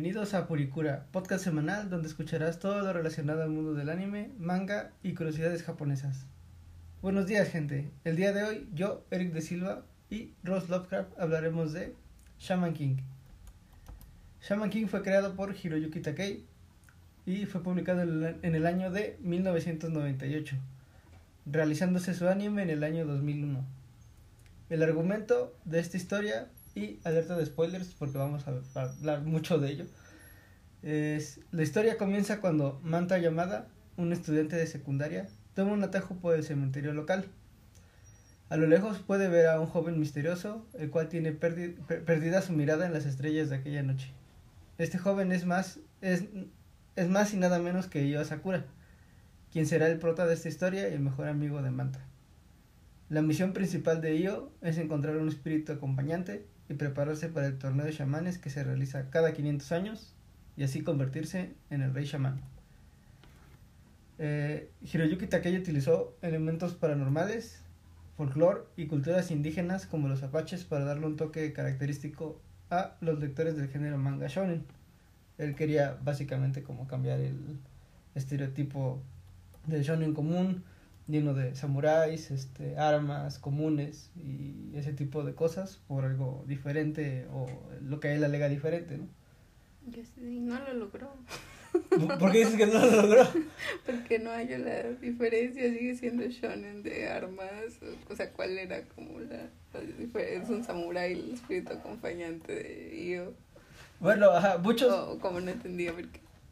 [0.00, 4.92] bienvenidos a Purikura, podcast semanal donde escucharás todo lo relacionado al mundo del anime, manga
[5.02, 6.24] y curiosidades japonesas.
[7.02, 11.72] Buenos días gente, el día de hoy yo, Eric de Silva y Ross Lovecraft hablaremos
[11.72, 11.96] de
[12.38, 12.98] Shaman King.
[14.40, 16.44] Shaman King fue creado por Hiroyuki Takei
[17.26, 20.54] y fue publicado en el año de 1998,
[21.44, 23.64] realizándose su anime en el año 2001.
[24.70, 26.46] El argumento de esta historia
[26.78, 29.86] y alerta de spoilers porque vamos a hablar mucho de ello.
[31.50, 36.44] La historia comienza cuando Manta Yamada, un estudiante de secundaria, toma un atajo por el
[36.44, 37.26] cementerio local.
[38.48, 42.86] A lo lejos puede ver a un joven misterioso, el cual tiene perdida su mirada
[42.86, 44.12] en las estrellas de aquella noche.
[44.78, 46.24] Este joven es más, es,
[46.96, 48.64] es más y nada menos que Io Sakura,
[49.52, 52.00] quien será el prota de esta historia y el mejor amigo de Manta.
[53.10, 57.86] La misión principal de Io es encontrar un espíritu acompañante y prepararse para el torneo
[57.86, 60.14] de chamanes que se realiza cada 500 años
[60.56, 62.40] y así convertirse en el rey chamán.
[64.18, 67.62] Eh, Hiroyuki Takei utilizó elementos paranormales,
[68.16, 73.56] folclore y culturas indígenas como los apaches para darle un toque característico a los lectores
[73.56, 74.64] del género manga shonen.
[75.38, 77.60] Él quería básicamente como cambiar el
[78.16, 79.00] estereotipo
[79.66, 80.64] del shonen común,
[81.08, 87.46] lleno de samuráis, este, armas comunes y ese tipo de cosas por algo diferente o
[87.82, 89.08] lo que él alega diferente, ¿no?
[90.14, 91.10] sí, no lo logró.
[92.18, 93.26] ¿Por qué dices que no lo logró?
[93.86, 99.18] Porque no hay la diferencia, sigue siendo shonen de armas, o sea, ¿cuál era como
[99.20, 99.48] la,
[99.98, 100.42] diferencia?
[100.42, 103.34] Es un samurái el espíritu acompañante de Io.
[104.00, 104.92] Bueno, ajá, muchos...
[104.92, 106.04] O, como no entendía por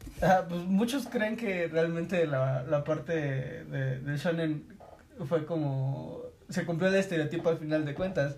[0.09, 0.25] qué.
[0.49, 3.13] pues muchos creen que realmente la, la parte
[3.65, 4.77] de, de shonen
[5.27, 8.37] fue como se cumplió el estereotipo al final de cuentas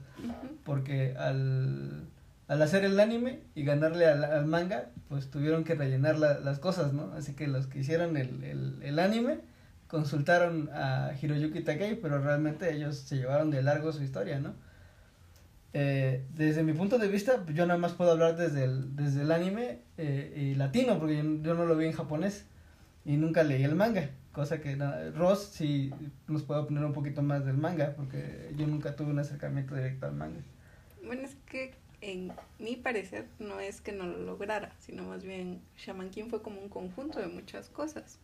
[0.64, 2.08] porque al,
[2.48, 7.11] al hacer el anime y ganarle al, manga pues tuvieron que rellenar las cosas no
[7.14, 9.42] así que los que hicieron el, el, el anime
[9.88, 14.54] consultaron a Hiroyuki Takei pero realmente ellos se llevaron de largo su historia no
[15.73, 19.31] eh, desde mi punto de vista, yo nada más puedo hablar desde el, desde el
[19.31, 22.45] anime eh, y latino, porque yo, no lo vi en japonés
[23.05, 24.75] y nunca leí el manga, cosa que
[25.15, 25.91] Ross sí
[26.27, 30.07] nos puede poner un poquito más del manga, porque yo nunca tuve un acercamiento directo
[30.07, 30.39] al manga.
[31.05, 35.61] Bueno, es que en mi parecer no es que no lo lograra, sino más bien
[35.77, 38.20] Shaman King fue como un conjunto de muchas cosas.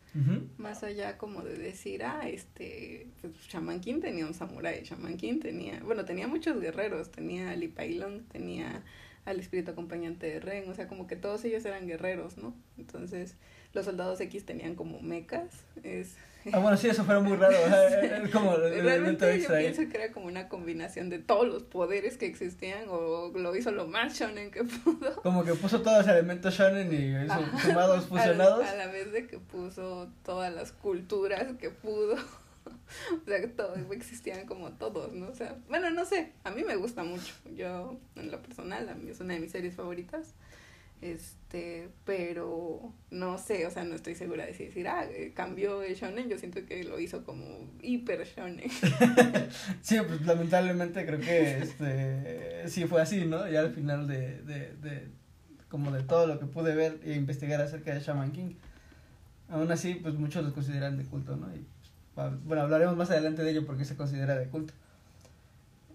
[0.56, 5.40] Más allá como de decir, ah, este, pues Shaman King tenía un samurái, Shaman King
[5.40, 8.82] tenía, bueno, tenía muchos guerreros, tenía a Lipailon, tenía
[9.26, 12.54] al espíritu acompañante de Ren, o sea, como que todos ellos eran guerreros, ¿no?
[12.78, 13.34] Entonces,
[13.74, 16.16] los soldados X tenían como mecas, es
[16.52, 17.56] Ah, bueno, sí, eso fue muy raro.
[18.32, 22.88] como Realmente yo pienso que era como una combinación de todos los poderes que existían
[22.88, 25.16] o lo hizo lo más shonen que pudo.
[25.22, 28.64] Como que puso todos los elementos shonen y hizo sumados, fusionados.
[28.64, 32.14] A, la vez de que puso todas las culturas que pudo.
[33.22, 35.28] o sea, que todos existían como todos, ¿no?
[35.28, 37.34] O sea, bueno, no sé, a mí me gusta mucho.
[37.54, 40.34] Yo, en lo personal, a mí es una de mis series favoritas.
[41.02, 45.82] Este, pero no sé, o sea, no estoy segura de si decir, ah, eh, cambió
[45.82, 48.70] el shonen, yo siento que lo hizo como hiper shonen.
[49.82, 53.46] sí, pues lamentablemente creo que este sí fue así, ¿no?
[53.48, 55.08] Ya al final de, de, de
[55.68, 58.54] como de todo lo que pude ver e investigar acerca de Shaman King.
[59.48, 61.54] Aún así, pues muchos lo consideran de culto, ¿no?
[61.54, 61.64] Y,
[62.14, 64.72] pues, bueno, hablaremos más adelante de ello porque se considera de culto.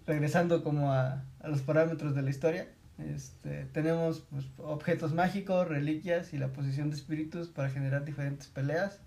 [0.06, 2.68] Regresando como a, a los parámetros de la historia,
[3.10, 9.00] este, tenemos pues, objetos mágicos, reliquias y la posición de espíritus para generar diferentes peleas,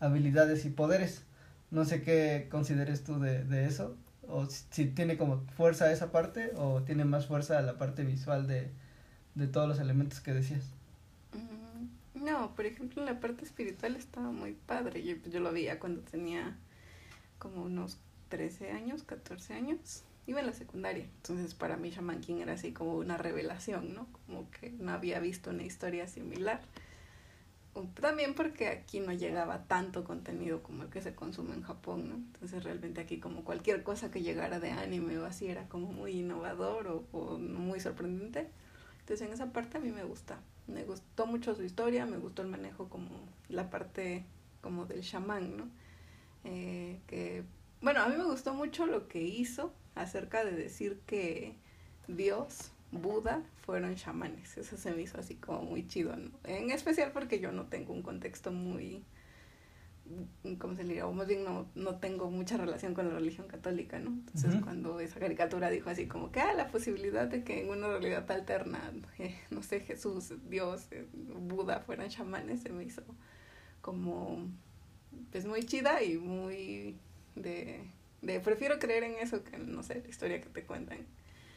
[0.00, 1.24] habilidades y poderes.
[1.70, 3.96] No sé qué consideres tú de, de eso,
[4.26, 8.70] o si, tiene como fuerza esa parte o tiene más fuerza la parte visual de,
[9.34, 10.64] de todos los elementos que decías.
[11.32, 15.04] Mm, no, por ejemplo, la parte espiritual estaba muy padre.
[15.04, 16.56] Yo, yo lo veía cuando tenía
[17.38, 21.04] como unos 13 años, 14 años iba en la secundaria.
[21.04, 24.06] Entonces para mí Shaman King era así como una revelación, ¿no?
[24.12, 26.60] Como que no había visto una historia similar.
[28.00, 32.14] También porque aquí no llegaba tanto contenido como el que se consume en Japón, ¿no?
[32.16, 36.18] Entonces realmente aquí como cualquier cosa que llegara de anime o así era como muy
[36.18, 38.48] innovador o, o muy sorprendente.
[39.00, 40.40] Entonces en esa parte a mí me gusta.
[40.66, 43.08] Me gustó mucho su historia, me gustó el manejo como
[43.48, 44.24] la parte
[44.60, 45.68] como del chamán, ¿no?
[46.44, 47.44] Eh, que,
[47.80, 51.56] bueno, a mí me gustó mucho lo que hizo acerca de decir que
[52.06, 54.56] Dios, Buda, fueron chamanes.
[54.56, 56.30] Eso se me hizo así como muy chido, ¿no?
[56.44, 59.04] En especial porque yo no tengo un contexto muy
[60.58, 63.46] como se le diga, o más bien no, no tengo mucha relación con la religión
[63.46, 64.10] católica, ¿no?
[64.10, 67.88] Entonces cuando esa caricatura dijo así como que, ah, la posibilidad de que en una
[67.88, 73.02] realidad alterna, eh, no sé, Jesús, Dios, eh, Buda fueran chamanes, se me hizo
[73.82, 74.48] como,
[75.30, 76.96] pues muy chida y muy
[77.34, 77.82] de,
[78.22, 80.98] de, prefiero creer en eso que, no sé, la historia que te cuentan.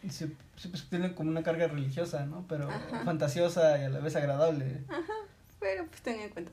[0.10, 0.36] Sí,
[0.70, 2.46] pues tiene como una carga religiosa, ¿no?
[2.48, 2.70] Pero
[3.06, 4.82] fantasiosa y a la vez agradable.
[4.90, 5.14] Ajá,
[5.60, 6.52] pero pues ten en cuenta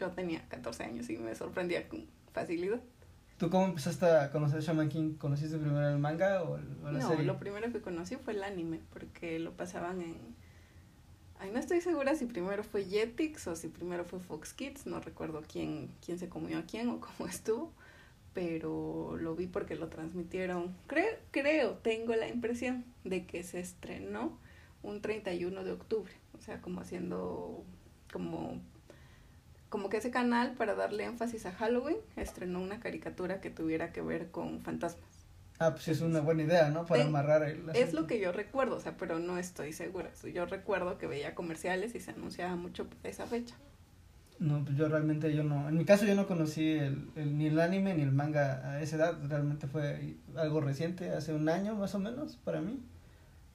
[0.00, 2.80] yo tenía 14 años y me sorprendía con facilidad.
[3.38, 5.14] ¿Tú cómo empezaste a conocer Shaman King?
[5.14, 9.38] ¿Conociste primero el manga o, la no, lo primero que conocí fue el anime, porque
[9.38, 10.16] lo pasaban en...
[11.38, 15.00] Ay, no estoy segura si primero fue Jetix o si primero fue Fox Kids, no
[15.00, 17.72] recuerdo quién, quién se comió a quién o cómo estuvo,
[18.34, 20.74] pero lo vi porque lo transmitieron.
[20.86, 24.38] Creo, creo, tengo la impresión de que se estrenó
[24.82, 27.64] un 31 de octubre, o sea, como haciendo
[28.12, 28.60] como
[29.70, 34.02] como que ese canal, para darle énfasis a Halloween, estrenó una caricatura que tuviera que
[34.02, 35.08] ver con fantasmas.
[35.60, 36.86] Ah, pues es una buena idea, ¿no?
[36.86, 37.70] Para amarrar el...
[37.74, 40.10] Es lo que yo recuerdo, o sea, pero no estoy segura.
[40.34, 43.54] Yo recuerdo que veía comerciales y se anunciaba mucho esa fecha.
[44.40, 47.60] No, pues yo realmente yo no, en mi caso yo no conocí el, ni el
[47.60, 51.94] anime ni el manga a esa edad, realmente fue algo reciente, hace un año más
[51.94, 52.80] o menos para mí,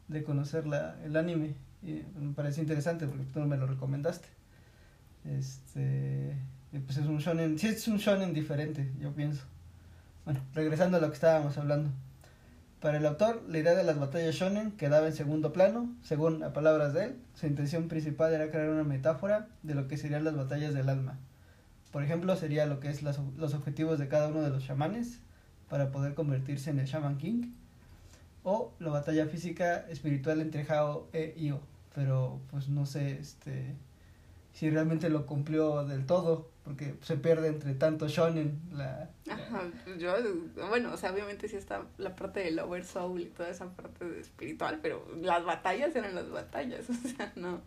[0.07, 1.55] de conocer la, el anime.
[1.81, 4.27] Y me parece interesante porque tú me lo recomendaste.
[5.25, 6.37] Este,
[6.71, 9.43] pues es un shonen, sí es un shonen diferente, yo pienso.
[10.23, 11.89] Bueno, regresando a lo que estábamos hablando.
[12.79, 16.53] Para el autor, la idea de las batallas shonen quedaba en segundo plano, según a
[16.53, 20.35] palabras de él, su intención principal era crear una metáfora de lo que serían las
[20.35, 21.17] batallas del alma.
[21.91, 25.19] Por ejemplo, sería lo que es los objetivos de cada uno de los chamanes
[25.69, 27.53] para poder convertirse en el Shaman King,
[28.43, 31.61] o la batalla física espiritual entre Hao e Io,
[31.95, 33.73] pero pues no sé, este
[34.55, 39.09] si realmente lo cumplió del todo, porque se pierde entre tanto shonen la...
[39.29, 39.63] Ajá,
[39.99, 40.15] yo,
[40.69, 44.17] bueno, o sea, obviamente sí está la parte del Over Soul y toda esa parte
[44.17, 47.59] espiritual, pero las batallas eran las batallas, o sea, no,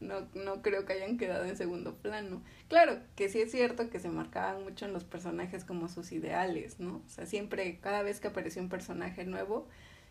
[0.00, 2.40] no, no creo que hayan quedado en segundo plano.
[2.68, 6.80] Claro, que sí es cierto que se marcaban mucho en los personajes como sus ideales,
[6.80, 7.02] ¿no?
[7.06, 9.68] O sea, siempre, cada vez que apareció un personaje nuevo,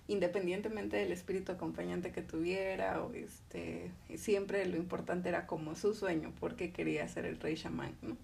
[0.07, 6.33] independientemente del espíritu acompañante que tuviera, o este, siempre lo importante era como su sueño,
[6.39, 8.17] porque quería ser el rey chamán, ¿no?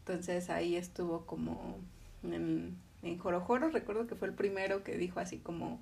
[0.00, 1.78] Entonces ahí estuvo como
[2.22, 5.80] en, en Jorojoro, recuerdo que fue el primero que dijo así como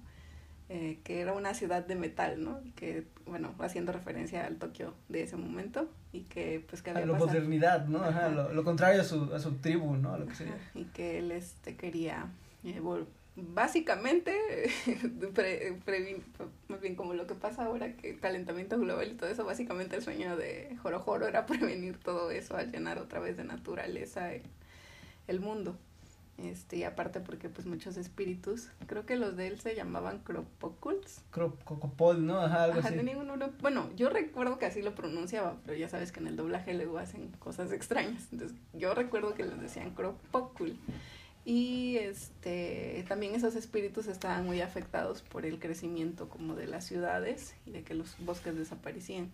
[0.69, 2.61] eh, que era una ciudad de metal, ¿no?
[2.76, 7.02] Que, bueno, haciendo referencia al Tokio de ese momento y que pues que había...
[7.02, 8.02] A la modernidad, ¿no?
[8.02, 10.17] Ajá, lo, lo, contrario a su, a su tribu, ¿no?
[10.17, 10.56] Lo que sería.
[10.75, 12.31] y que él este, quería
[12.64, 12.81] eh,
[13.37, 14.37] básicamente,
[16.69, 20.02] más bien como lo que pasa ahora, que calentamiento global y todo eso, básicamente el
[20.02, 24.31] sueño de Joro Joro era prevenir todo eso al llenar otra vez de naturaleza
[25.26, 25.76] el, mundo.
[26.38, 31.23] Este, y aparte porque pues muchos espíritus, creo que los de él se llamaban Cropoculs.
[31.31, 32.38] Cropocopol, ¿no?
[32.38, 32.94] Ajá, algo así.
[33.61, 36.99] bueno, yo recuerdo que así lo pronunciaba, pero ya sabes que en el doblaje luego
[36.99, 38.29] hacen cosas extrañas.
[38.32, 40.76] Entonces, yo recuerdo que les decían Cropocul.
[41.44, 47.54] Y este, también esos espíritus estaban muy afectados por el crecimiento como de las ciudades
[47.66, 49.30] y de que los bosques desaparecían.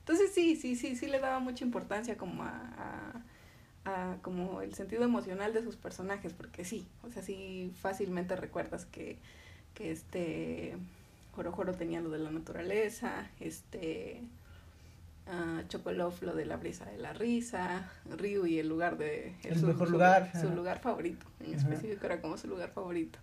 [0.00, 3.22] Entonces sí, sí, sí, sí le daba mucha importancia como a,
[3.84, 8.84] a, como el sentido emocional de sus personajes, porque sí, o sea, sí fácilmente recuerdas
[8.86, 9.18] que,
[9.74, 10.76] que este
[11.34, 14.22] Joro Joro tenía lo de la naturaleza, este
[15.28, 19.36] uh, Chocolov lo de la brisa de la risa, Ryu y el lugar de...
[19.44, 20.32] El, mejor lugar.
[20.40, 23.18] Su, lugar favorito, en específico era como su lugar favorito.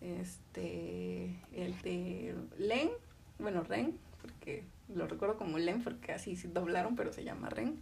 [0.00, 2.90] Este, el de Len,
[3.38, 7.80] bueno, Ren, porque lo recuerdo como Len porque así se doblaron, pero se llama Ren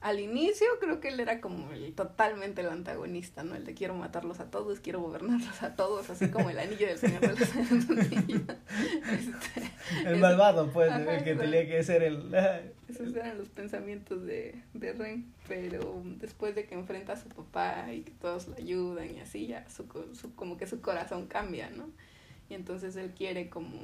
[0.00, 3.54] al inicio creo que él era como el, totalmente el antagonista, ¿no?
[3.54, 6.98] El de quiero matarlos a todos, quiero gobernarlos a todos, así como el anillo del
[6.98, 7.56] Señor de los este,
[10.06, 12.32] el malvado, pues, el que tenía que ser el...
[12.88, 17.92] Esos eran los pensamientos de, de Ren, pero después de que enfrenta a su papá
[17.92, 21.70] y que todos lo ayudan y así, ya su, su, como que su corazón cambia,
[21.70, 21.88] ¿no?
[22.48, 23.80] Y entonces él quiere como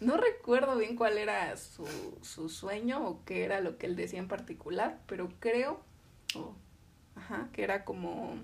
[0.00, 1.86] no recuerdo bien cuál era su,
[2.22, 5.80] su sueño o qué era lo que él decía en particular, pero creo
[7.14, 8.38] ajá, que era como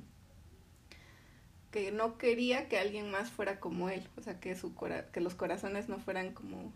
[1.70, 4.74] que no quería que alguien más fuera como él, o sea, que, su
[5.12, 6.72] que los corazones no fueran como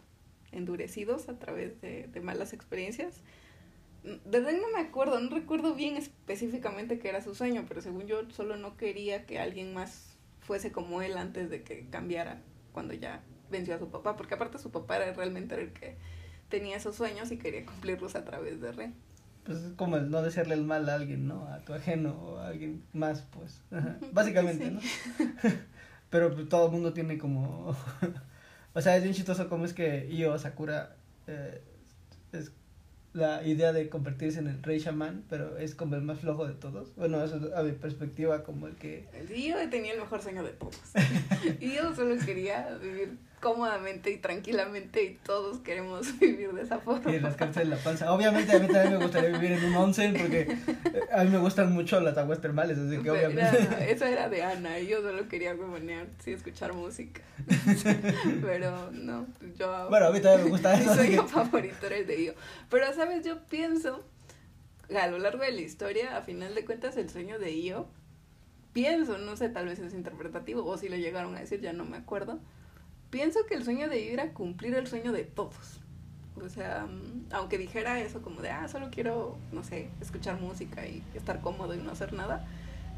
[0.53, 3.23] endurecidos a través de, de malas experiencias.
[4.25, 8.07] Desde ahí no me acuerdo, no recuerdo bien específicamente qué era su sueño, pero según
[8.07, 12.95] yo solo no quería que alguien más fuese como él antes de que cambiara cuando
[12.95, 15.97] ya venció a su papá, porque aparte su papá era realmente el que
[16.51, 18.95] tenía esos sueños y quería cumplirlos a través de Ren.
[19.45, 21.47] pues es como el no desearle el mal a alguien, ¿no?
[21.47, 23.63] A tu ajeno o a alguien más, pues.
[24.13, 24.81] Básicamente, ¿no?
[26.11, 27.75] Pero pues, todo el mundo tiene como...
[28.75, 30.97] o sea, es bien chistoso como es que Io Sakura
[31.29, 31.63] eh,
[32.33, 32.53] es
[33.13, 36.55] la idea de convertirse en el rey chamán, pero es como el más flojo de
[36.55, 36.95] todos.
[36.95, 39.09] Bueno, eso a mi perspectiva como el que...
[39.29, 40.81] Yo tenía el mejor sueño de todos.
[41.61, 47.11] yo solo quería vivir cómodamente y tranquilamente y todos queremos vivir de esa forma.
[47.11, 48.13] Y rascarse la panza.
[48.13, 50.59] Obviamente a mí también me gustaría vivir en un onsen porque eh,
[51.13, 53.69] a mí me gustan mucho las aguas termales, así que obviamente...
[53.91, 57.23] eso era de Ana y yo solo quería huevonear, sí, escuchar música.
[58.43, 59.27] Pero no,
[59.59, 59.89] yo...
[59.89, 60.91] Bueno, a mí también me gusta eso.
[60.91, 62.33] Mi sueño favorito era el de yo.
[62.69, 63.25] Pero, ¿sabes?
[63.25, 64.05] Yo pienso,
[64.95, 67.89] a lo largo de la historia, a final de cuentas, el sueño de Io,
[68.75, 71.87] pienso, no sé, tal vez es interpretativo, o si lo llegaron a decir, ya no
[71.87, 72.39] me acuerdo
[73.11, 75.81] pienso que el sueño de ir era cumplir el sueño de todos.
[76.37, 80.87] O sea, mm, aunque dijera eso como de, ah, solo quiero, no sé, escuchar música
[80.87, 82.47] y estar cómodo y no hacer nada,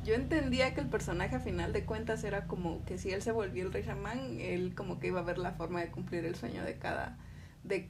[0.05, 3.33] yo entendía que el personaje a final de cuentas era como que si él se
[3.33, 6.35] volvió el rey chamán, él como que iba a ver la forma de cumplir el
[6.35, 7.17] sueño de cada,
[7.63, 7.89] de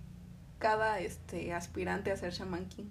[0.58, 2.90] cada este aspirante a ser chamán king.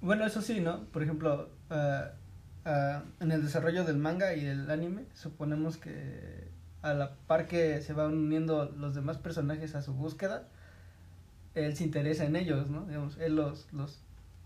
[0.00, 0.84] Bueno, eso sí, ¿no?
[0.86, 2.72] Por ejemplo, uh,
[3.20, 6.48] en el desarrollo del manga y el anime, suponemos que
[6.82, 10.48] a la par que se van uniendo los demás personajes a su búsqueda,
[11.54, 12.84] él se interesa en ellos, ¿no?
[12.86, 14.00] Digamos, él los, los,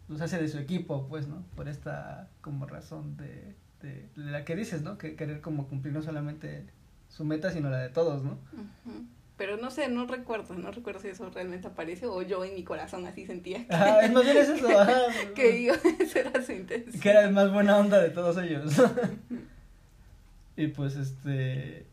[0.09, 1.45] los hace de su equipo, pues, ¿no?
[1.55, 4.99] Por esta como razón de, de, la que dices, ¿no?
[4.99, 6.66] Que querer como cumplir no solamente
[7.09, 8.38] su meta, sino la de todos, ¿no?
[9.37, 12.64] Pero no sé, no recuerdo, no recuerdo si eso realmente aparece o yo en mi
[12.64, 13.66] corazón así sentía.
[13.66, 14.55] Que, ah, es más bien eso,
[15.35, 17.00] que yo, esa era su intención.
[17.00, 18.75] Que era el más buena onda de todos ellos.
[20.57, 21.87] y pues este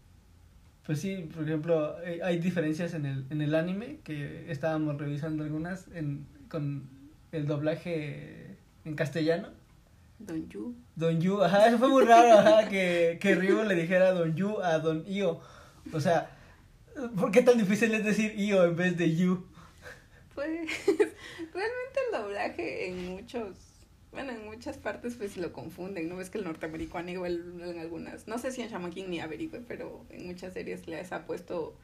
[0.86, 5.44] pues sí, por ejemplo, eh, hay diferencias en el, en el anime que estábamos revisando
[5.44, 6.90] algunas en, con
[7.32, 9.50] el doblaje en castellano.
[10.20, 10.76] Don Yu.
[10.96, 14.62] Don Yu, ajá, eso fue muy raro, ajá, que, que Ryu le dijera Don Yu
[14.62, 15.40] a Don Io.
[15.92, 16.30] O sea,
[17.18, 19.46] ¿por qué tan difícil es decir Io en vez de Yu?
[20.36, 23.73] Pues, realmente el doblaje en muchos
[24.14, 26.16] bueno, en muchas partes pues lo confunden, ¿no?
[26.16, 29.62] ves que el norteamericano igual en algunas, no sé si en Shaman King ni averigüe,
[29.68, 31.76] pero en muchas series les ha puesto,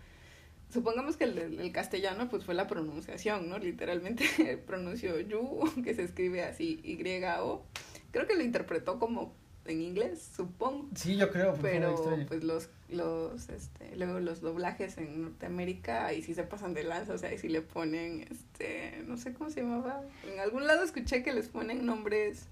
[0.71, 3.57] supongamos que el, el castellano pues fue la pronunciación, ¿no?
[3.57, 7.65] Literalmente pronunció you, que se escribe así Y-O,
[8.11, 9.33] creo que lo interpretó como
[9.69, 10.89] en inglés, supongo.
[10.95, 11.55] Sí, yo creo.
[11.61, 11.95] Pero
[12.27, 17.13] pues los, los, este, luego los doblajes en Norteamérica, ahí sí se pasan de lanza,
[17.13, 20.01] o sea, ahí sí le ponen, este, no sé cómo se llamaba.
[20.31, 22.47] En algún lado escuché que les ponen nombres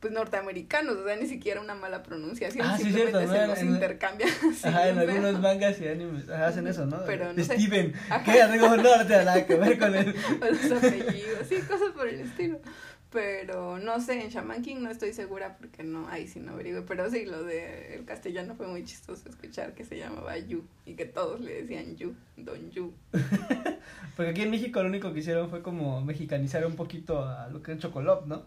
[0.00, 4.30] pues norteamericanos, o sea, ni siquiera una mala pronunciación, ah, simplemente sí, se los intercambian.
[4.64, 7.04] Ajá, en algunos mangas y animes hacen eso, ¿no?
[7.04, 7.92] Pero no Steven,
[8.24, 8.42] ¿qué?
[8.42, 10.14] Algo no, no tiene nada que ver con él.
[10.40, 12.60] O los apellidos, sí, cosas por el estilo.
[13.12, 16.84] Pero no sé, en Shaman King no estoy segura porque no, ahí sí no averiguo.
[16.86, 20.94] Pero sí, lo de el castellano fue muy chistoso escuchar que se llamaba Yu y
[20.94, 22.92] que todos le decían Yu, Don Yu.
[24.16, 27.62] porque aquí en México lo único que hicieron fue como mexicanizar un poquito a lo
[27.62, 28.44] que es Chocolop, ¿no?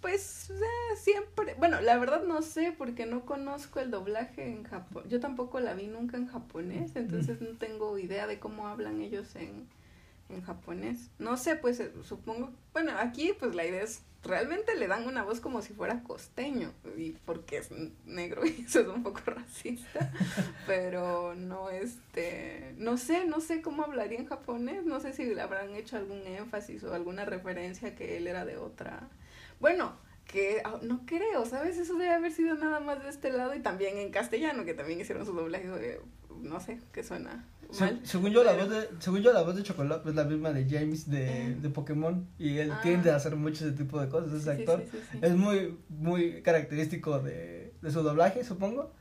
[0.00, 0.52] Pues
[0.96, 5.04] siempre, bueno, la verdad no sé porque no conozco el doblaje en Japón.
[5.08, 9.34] Yo tampoco la vi nunca en japonés, entonces no tengo idea de cómo hablan ellos
[9.36, 9.66] en,
[10.28, 11.10] en japonés.
[11.18, 15.22] No sé, pues eh, supongo, bueno, aquí pues la idea es, realmente le dan una
[15.22, 17.70] voz como si fuera costeño, y porque es
[18.04, 20.12] negro y eso es un poco racista,
[20.66, 25.40] pero no este, no sé, no sé cómo hablaría en japonés, no sé si le
[25.40, 29.08] habrán hecho algún énfasis o alguna referencia que él era de otra.
[29.60, 31.78] Bueno, que ah, no creo, ¿sabes?
[31.78, 35.00] Eso debe haber sido nada más de este lado y también en castellano, que también
[35.00, 35.68] hicieron su doblaje,
[36.42, 37.46] no sé, que suena
[38.02, 40.66] según yo, la voz de, según yo, la voz de Chocolate es la misma de
[40.68, 41.56] James de, eh.
[41.60, 42.26] de Pokémon.
[42.38, 42.80] Y él ah.
[42.82, 44.84] tiende a hacer mucho ese tipo de cosas, ese actor.
[45.20, 48.92] es muy, muy característico de, de su doblaje, supongo.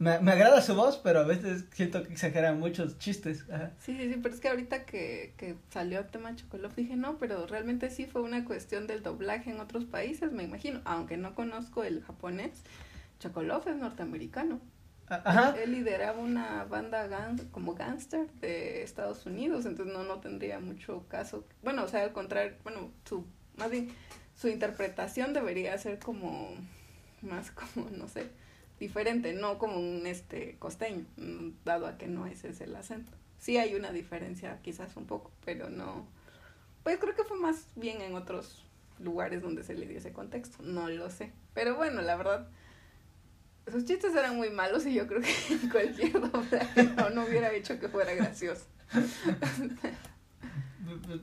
[0.00, 3.44] Me, me, agrada su voz, pero a veces siento que exagera muchos chistes.
[3.80, 7.18] Sí, sí, sí, pero es que ahorita que, que salió el tema Chocolate dije, no,
[7.18, 10.80] pero realmente sí fue una cuestión del doblaje en otros países, me imagino.
[10.86, 12.62] Aunque no conozco el japonés,
[13.18, 14.58] Chocolate es norteamericano.
[15.62, 21.44] Él lideraba una banda como gangster de Estados Unidos, entonces no, no tendría mucho caso.
[21.62, 23.26] Bueno, o sea, al contrario, bueno, su,
[23.56, 23.90] más bien,
[24.34, 26.54] su interpretación debería ser como,
[27.20, 28.30] más como, no sé,
[28.80, 31.04] diferente, no como un este costeño,
[31.64, 33.12] dado a que no ese es el acento.
[33.38, 36.06] Sí hay una diferencia, quizás un poco, pero no.
[36.82, 38.64] Pues creo que fue más bien en otros
[38.98, 41.30] lugares donde se le dio ese contexto, no lo sé.
[41.54, 42.48] Pero bueno, la verdad
[43.70, 47.78] sus chistes eran muy malos y yo creo que cualquier doblaje no, no hubiera hecho
[47.78, 48.64] que fuera gracioso.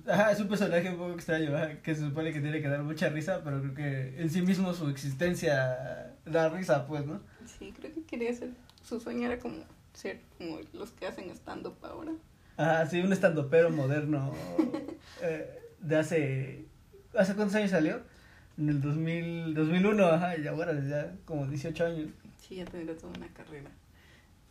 [0.08, 1.52] Ajá, es un personaje un poco extraño,
[1.84, 4.74] que se supone que tiene que dar mucha risa, pero creo que en sí mismo
[4.74, 7.22] su existencia da risa, pues, ¿no?
[7.46, 8.52] Sí, creo que quería ser,
[8.84, 9.58] su sueño era como
[9.94, 12.12] ser como los que hacen stand-up ahora.
[12.58, 14.34] Ah, sí, un estandopero moderno
[15.22, 16.66] eh, de hace...
[17.16, 18.02] ¿Hace cuántos años salió?
[18.58, 22.10] En el 2000, 2001, ajá, y ahora ya como 18 años.
[22.40, 23.70] Sí, ya tendría toda una carrera.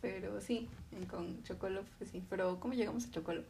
[0.01, 0.69] Pero sí,
[1.09, 2.23] con Chocolo, pues sí.
[2.29, 3.43] Pero, ¿cómo llegamos a Chocolo?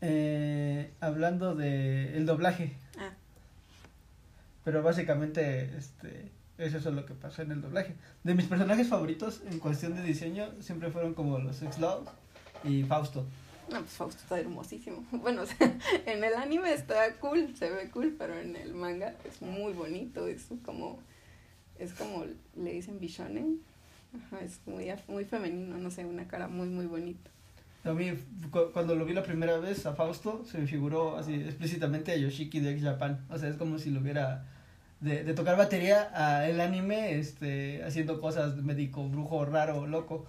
[0.00, 3.10] Eh, hablando de el doblaje, Ah,
[4.64, 7.94] pero básicamente este eso es lo que pasó en el doblaje.
[8.22, 12.08] De mis personajes favoritos en cuestión de diseño siempre fueron como los X-Laws
[12.62, 13.26] y Fausto.
[13.70, 15.04] no, pues Fausto está hermosísimo.
[15.12, 19.14] Bueno, o sea, en el anime está cool, se ve cool, pero en el manga
[19.24, 20.28] es muy bonito.
[20.28, 21.00] Es como,
[21.78, 22.24] es como
[22.56, 23.60] le dicen Bishonen.
[24.16, 27.30] Ajá, es muy, muy femenino, no sé, una cara muy, muy bonita.
[27.84, 28.12] A mí
[28.50, 32.16] cu- cuando lo vi la primera vez a Fausto se me figuró así explícitamente a
[32.16, 33.24] Yoshiki de X Japan.
[33.28, 34.46] O sea, es como si lo hubiera
[35.00, 40.26] de, de tocar batería a el anime este haciendo cosas médico, brujo, raro, loco.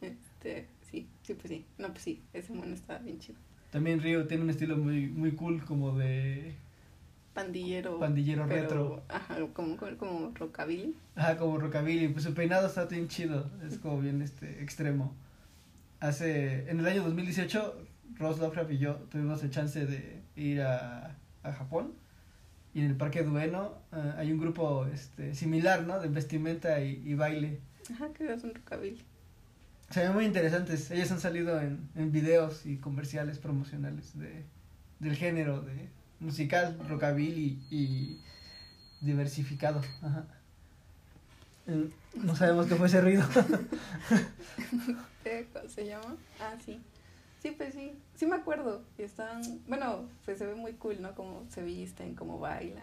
[0.00, 1.64] Este, sí, sí, pues sí.
[1.78, 3.38] No, pues sí, ese mono está bien chido.
[3.70, 6.54] También Ryo tiene un estilo muy muy cool como de
[7.34, 7.98] Pandillero.
[7.98, 9.02] pandillero pero, retro.
[9.08, 10.94] Ajá, como, como, como rockabilly.
[11.14, 15.14] Ajá, como rockabilly, pues su peinado está bien chido, es como bien este extremo.
[16.00, 21.16] Hace en el año 2018 Ross Lovecraft y yo tuvimos el chance de ir a,
[21.42, 21.92] a Japón
[22.72, 26.00] y en el Parque Dueno eh, hay un grupo este similar, ¿no?
[26.00, 27.60] De vestimenta y, y baile.
[27.92, 29.02] Ajá, que es un rockabilly.
[29.90, 30.90] Se ven muy interesantes.
[30.90, 34.44] Ellos han salido en, en videos y comerciales promocionales de
[35.00, 35.88] del género de
[36.20, 38.20] musical, rockabilly y
[39.00, 39.80] diversificado.
[40.02, 40.26] Ajá.
[42.14, 43.22] No sabemos qué fue ese ruido.
[45.24, 46.16] ¿Qué cosa se llama?
[46.40, 46.80] Ah, sí.
[47.42, 47.92] Sí, pues sí.
[48.16, 48.82] Sí me acuerdo.
[48.98, 51.14] Y están, bueno, pues se ve muy cool, ¿no?
[51.14, 52.82] Cómo se visten, cómo bailan.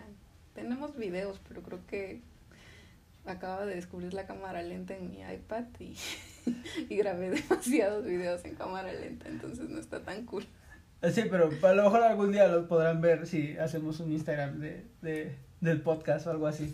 [0.56, 2.22] Tenemos videos, pero creo que
[3.26, 5.96] acaba de descubrir la cámara lenta en mi iPad y,
[6.90, 10.46] y grabé demasiados videos en cámara lenta, entonces no está tan cool.
[11.02, 14.60] Eh, Sí, pero a lo mejor algún día los podrán ver si hacemos un Instagram
[14.60, 16.74] de, de, del podcast o algo así.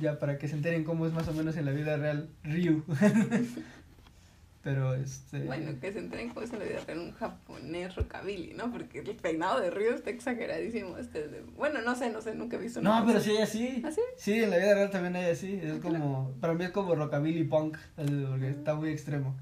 [0.00, 2.84] Ya para que se enteren cómo es más o menos en la vida real Ryu.
[4.62, 5.44] pero este.
[5.44, 8.72] Bueno, que se enteren cómo es en la vida real un japonés rockabilly, ¿no?
[8.72, 10.98] Porque el peinado de Río está exageradísimo.
[10.98, 13.82] Este de- Bueno, no sé, no sé, nunca he visto No, pero sí hay así.
[13.86, 14.00] ¿Ah, sí?
[14.16, 15.60] Sí, en la vida real también hay así.
[15.62, 16.32] Es Ah, como.
[16.40, 17.76] Para mí es como rockabilly punk.
[17.94, 19.36] Porque está muy extremo.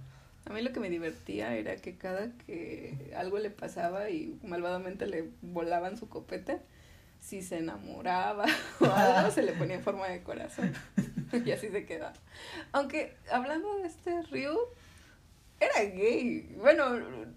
[0.46, 5.06] A mí lo que me divertía era que cada que algo le pasaba y malvadamente
[5.06, 6.58] le volaban su copete,
[7.24, 8.44] si se enamoraba
[8.80, 10.72] o algo, se le ponía en forma de corazón.
[11.44, 12.12] y así se quedaba.
[12.72, 14.58] Aunque hablando de este Ryu,
[15.58, 16.54] era gay.
[16.60, 16.84] Bueno,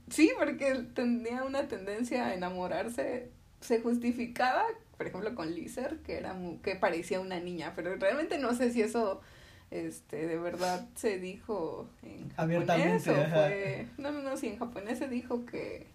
[0.09, 3.31] sí, porque tenía una tendencia a enamorarse.
[3.61, 4.63] Se justificaba,
[4.97, 8.71] por ejemplo, con Lizer, que era mu- que parecía una niña, pero realmente no sé
[8.73, 9.21] si eso
[9.71, 14.97] este de verdad se dijo en japonés o fue no no no si en japonés
[14.97, 15.85] se dijo que,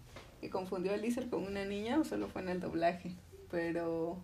[0.41, 3.15] que confundió a Lizer con una niña o solo fue en el doblaje
[3.53, 4.17] pero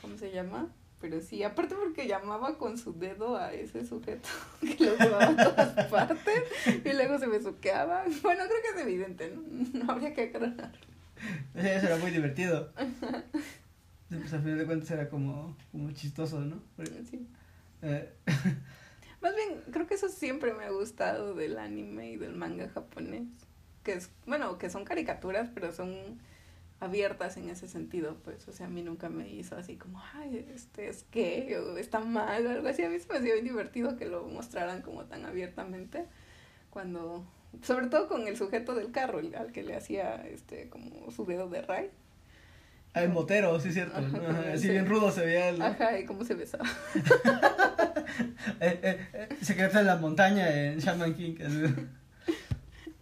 [0.00, 0.68] cómo se llama
[1.00, 4.28] pero sí aparte porque llamaba con su dedo a ese sujeto
[4.60, 6.42] que lo llevaba a todas partes
[6.84, 10.72] y luego se besuqueaba bueno creo que es evidente no, no habría que aclarar
[11.54, 12.72] Sí, Eso era muy divertido.
[14.08, 16.60] Pues a fin de cuentas era como, como chistoso, ¿no?
[16.76, 17.28] Porque, Sí.
[17.82, 18.12] eh,
[19.20, 23.22] Más bien, creo que eso siempre me ha gustado del anime y del manga japonés.
[23.84, 26.18] Que es, bueno, que son caricaturas, pero son
[26.80, 30.46] abiertas en ese sentido, pues, o sea, a mí nunca me hizo así como, ay,
[30.54, 32.82] este es o está mal o algo así.
[32.82, 36.06] A mí se me hacía bien divertido que lo mostraran como tan abiertamente
[36.70, 37.24] cuando,
[37.62, 41.48] sobre todo con el sujeto del carro, al que le hacía, este, como su dedo
[41.50, 41.90] de ray.
[42.94, 43.98] ah, el motero, sí es cierto.
[43.98, 44.28] Ajá, ¿no?
[44.28, 44.70] Ajá, Así sí.
[44.70, 46.64] bien rudo se veía el, Ajá, y cómo se besaba.
[48.60, 51.36] eh, eh, eh, secreto en la montaña en Shaman King.
[51.44, 51.60] así.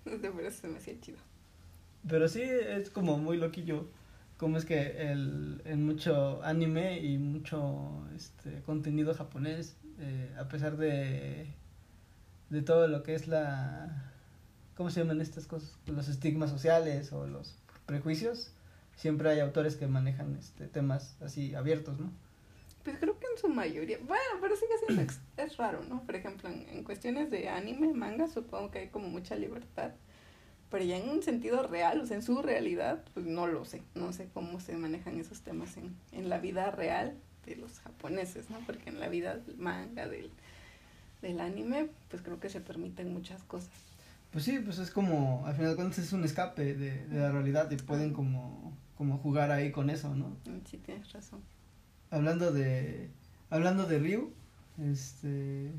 [0.05, 1.19] De verdad se me hacía chido.
[2.07, 3.87] Pero sí es como muy loquillo.
[4.37, 10.77] Como es que el, en mucho anime y mucho este contenido japonés, eh, a pesar
[10.77, 11.47] de,
[12.51, 14.13] de todo lo que es la...
[14.77, 15.77] ¿Cómo se llaman estas cosas?
[15.87, 17.57] Los estigmas sociales o los
[17.87, 18.53] prejuicios.
[18.95, 22.13] Siempre hay autores que manejan este temas así abiertos, ¿no?
[22.85, 26.03] Pues creo que en su mayoría, bueno, pero sigue siendo es raro, ¿no?
[26.05, 29.91] Por ejemplo, en cuestiones de anime, manga, supongo que hay como mucha libertad.
[30.71, 33.83] Pero ya en un sentido real, o sea, en su realidad, pues no lo sé.
[33.95, 38.51] No sé cómo se manejan esos temas en, en la vida real de los japoneses,
[38.51, 38.59] ¿no?
[38.67, 40.31] Porque en la vida del manga, del,
[41.23, 43.71] del anime, pues creo que se permiten muchas cosas.
[44.31, 47.33] Pues sí, pues es como, al final de cuentas es un escape de, de la
[47.33, 50.37] realidad y pueden como, como jugar ahí con eso, ¿no?
[50.71, 51.41] Sí, tienes razón.
[52.11, 53.09] Hablando de,
[53.49, 54.33] hablando de Ryu,
[54.83, 55.73] este,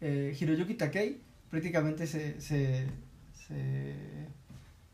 [0.00, 2.86] eh, Hiroyuki Takei prácticamente se, se,
[3.48, 3.94] se,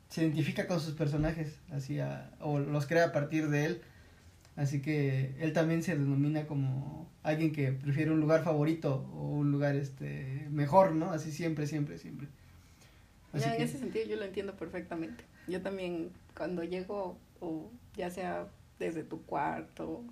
[0.09, 3.83] se identifica con sus personajes, así a- o los crea a partir de él.
[4.57, 9.51] Así que él también se denomina como alguien que prefiere un lugar favorito o un
[9.51, 11.11] lugar este mejor, ¿no?
[11.13, 12.29] Así siempre, siempre, siempre.
[13.33, 15.25] Así Ya, en ese sentido yo lo entiendo perfectamente.
[15.49, 18.47] Yo también cuando llego, o ya sea
[18.79, 20.05] desde tu cuarto,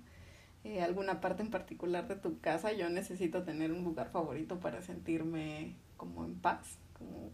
[0.63, 4.81] eh, alguna parte en particular de tu casa, yo necesito tener un lugar favorito para
[4.81, 6.77] sentirme como en paz,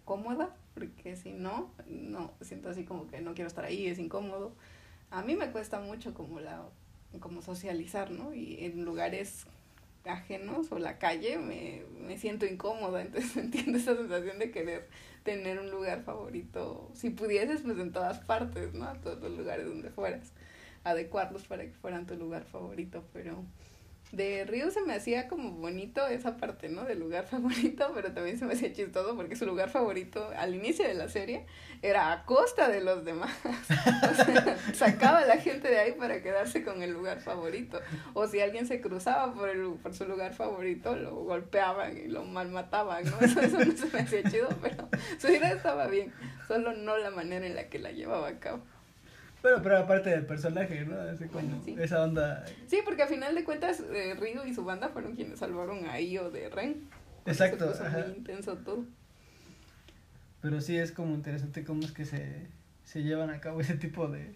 [0.05, 4.53] cómoda, porque si no, no, siento así como que no quiero estar ahí, es incómodo.
[5.11, 6.63] A mí me cuesta mucho como la
[7.19, 8.33] como socializar, ¿no?
[8.33, 9.47] Y en lugares
[10.05, 14.87] ajenos o la calle me, me siento incómoda, entonces entiendo esa sensación de querer
[15.23, 18.85] tener un lugar favorito, si pudieses, pues en todas partes, ¿no?
[18.85, 20.31] A todos los lugares donde fueras,
[20.83, 23.43] adecuarlos para que fueran tu lugar favorito, pero
[24.11, 26.85] de Río se me hacía como bonito esa parte, ¿no?
[26.85, 30.87] Del lugar favorito, pero también se me hacía chistoso porque su lugar favorito al inicio
[30.87, 31.45] de la serie
[31.81, 33.31] era a costa de los demás.
[34.07, 37.79] O sea, sacaba a la gente de ahí para quedarse con el lugar favorito.
[38.13, 43.03] O si alguien se cruzaba por, el, su lugar favorito, lo golpeaban y lo malmataban,
[43.05, 43.19] ¿no?
[43.19, 46.13] Eso, eso no se me hacía chido, pero su idea estaba bien,
[46.47, 48.63] solo no la manera en la que la llevaba a cabo.
[49.47, 50.99] Pero, pero aparte del personaje, ¿no?
[50.99, 51.73] Así como Bueno, sí.
[51.79, 52.43] esa onda.
[52.67, 56.01] Sí, porque a final de cuentas, eh, Ryu y su banda fueron quienes salvaron a
[56.01, 56.83] Io de Ren.
[57.25, 57.99] Exacto, ajá.
[58.09, 58.83] muy intenso todo.
[60.41, 62.47] Pero sí es como interesante cómo es que se,
[62.83, 64.35] se llevan a cabo ese tipo de,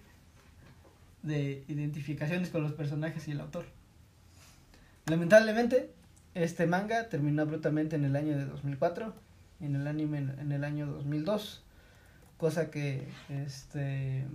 [1.24, 3.65] de identificaciones con los personajes y el autor.
[5.08, 5.91] Lamentablemente,
[6.36, 9.13] este manga terminó abruptamente en el año de 2004
[9.60, 11.63] y en el anime en, en el año 2002.
[12.38, 14.26] Cosa que, este,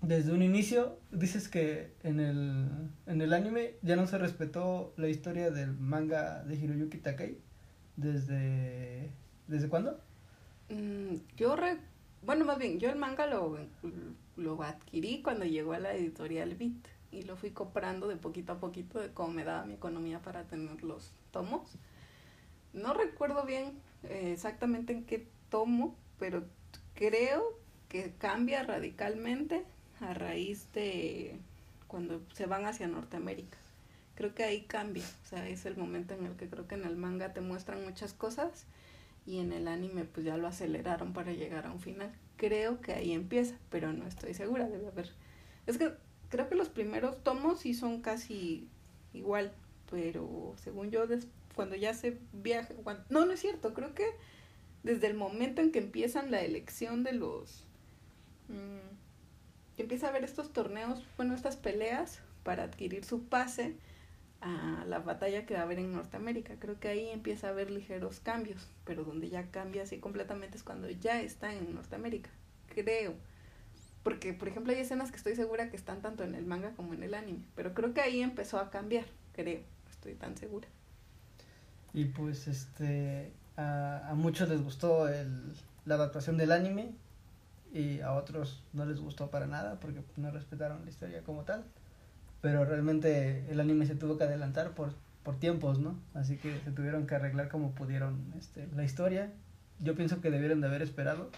[0.00, 2.68] desde un inicio, dices que en el,
[3.06, 7.38] en el anime ya no se respetó la historia del manga de Hiroyuki Takei.
[7.96, 9.10] ¿Desde,
[9.48, 10.00] ¿desde cuándo?
[10.68, 11.80] Mm, yo, re-
[12.22, 13.58] bueno, más bien, yo el manga lo,
[14.36, 18.60] lo adquirí cuando llegó a la editorial Beat y lo fui comprando de poquito a
[18.60, 21.76] poquito de cómo me daba mi economía para tener los tomos.
[22.72, 26.44] No recuerdo bien eh, exactamente en qué tomo, pero
[26.94, 27.58] creo
[27.88, 29.64] que cambia radicalmente
[30.00, 31.36] a raíz de
[31.86, 33.58] cuando se van hacia Norteamérica.
[34.14, 36.84] Creo que ahí cambia, o sea, es el momento en el que creo que en
[36.84, 38.64] el manga te muestran muchas cosas
[39.26, 42.10] y en el anime pues ya lo aceleraron para llegar a un final.
[42.36, 45.10] Creo que ahí empieza, pero no estoy segura, debe haber.
[45.66, 45.92] Es que
[46.30, 48.68] creo que los primeros tomos sí son casi
[49.12, 49.52] igual,
[49.90, 51.04] pero según yo
[51.54, 52.74] cuando ya se viaja,
[53.08, 54.06] no, no es cierto, creo que
[54.82, 57.64] desde el momento en que empiezan la elección de los
[58.48, 58.97] mm,
[59.82, 63.76] empieza a haber estos torneos, bueno, estas peleas para adquirir su pase
[64.40, 66.54] a la batalla que va a haber en Norteamérica.
[66.58, 70.62] Creo que ahí empieza a haber ligeros cambios, pero donde ya cambia así completamente es
[70.62, 72.30] cuando ya está en Norteamérica.
[72.74, 73.14] Creo.
[74.02, 76.94] Porque, por ejemplo, hay escenas que estoy segura que están tanto en el manga como
[76.94, 79.60] en el anime, pero creo que ahí empezó a cambiar, creo.
[79.90, 80.68] Estoy tan segura.
[81.92, 85.52] Y pues este a, a muchos les gustó el,
[85.84, 86.92] la adaptación del anime
[87.72, 91.64] y a otros no les gustó para nada porque no respetaron la historia como tal.
[92.40, 95.98] Pero realmente el anime se tuvo que adelantar por, por tiempos, ¿no?
[96.14, 99.32] Así que se tuvieron que arreglar como pudieron este, la historia.
[99.80, 101.30] Yo pienso que debieron de haber esperado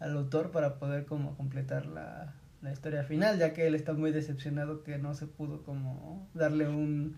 [0.00, 4.12] al autor para poder como completar la, la historia final, ya que él está muy
[4.12, 7.16] decepcionado que no se pudo como darle un,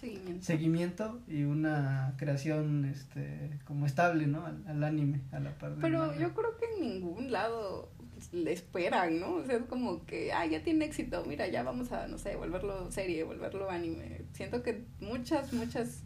[0.00, 0.44] Seguimiento.
[0.44, 6.16] seguimiento y una creación este como estable no al, al anime a la par Pero
[6.18, 7.88] yo creo que en ningún lado
[8.32, 9.34] le esperan, ¿no?
[9.34, 12.36] O sea, es como que, ah, ya tiene éxito, mira, ya vamos a, no sé,
[12.36, 14.22] volverlo serie, volverlo anime.
[14.32, 16.02] Siento que muchas, muchas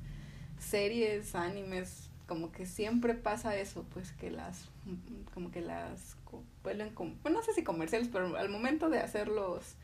[0.59, 4.69] series, animes, como que siempre pasa eso, pues que las,
[5.35, 6.17] como que las
[6.63, 9.77] vuelven como, bueno, no sé si comerciales, pero al momento de hacerlos,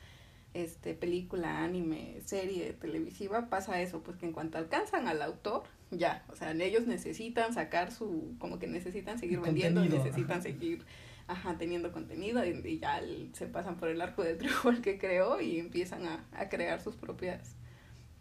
[0.62, 6.24] este, película, anime, serie televisiva, pasa eso, pues que en cuanto alcanzan al autor, ya,
[6.30, 10.84] o sea, ellos necesitan sacar su, como que necesitan seguir vendiendo, contenido, necesitan seguir,
[11.26, 14.80] ajá, teniendo contenido y, y ya el- se pasan por el arco de triunfo el
[14.82, 17.56] que creó y empiezan a, a crear sus propias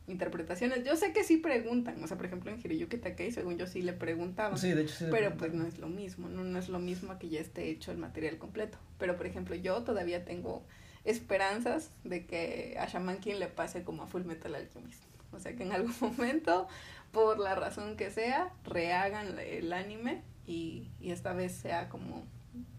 [0.08, 0.86] interpretaciones.
[0.86, 3.82] Yo sé que sí preguntan, o sea, por ejemplo en Hiroyuki Takei, según yo sí
[3.82, 4.58] le preguntaban.
[4.58, 6.80] sí de hecho sí le Pero pues no es lo mismo, no, no es lo
[6.80, 8.78] mismo que ya esté hecho el material completo.
[9.00, 10.64] Pero por ejemplo, yo todavía tengo
[11.10, 15.04] esperanzas de que a Shaman King le pase como a Full Metal Alchemist.
[15.32, 16.68] O sea, que en algún momento,
[17.12, 22.26] por la razón que sea, rehagan el anime y, y esta vez sea como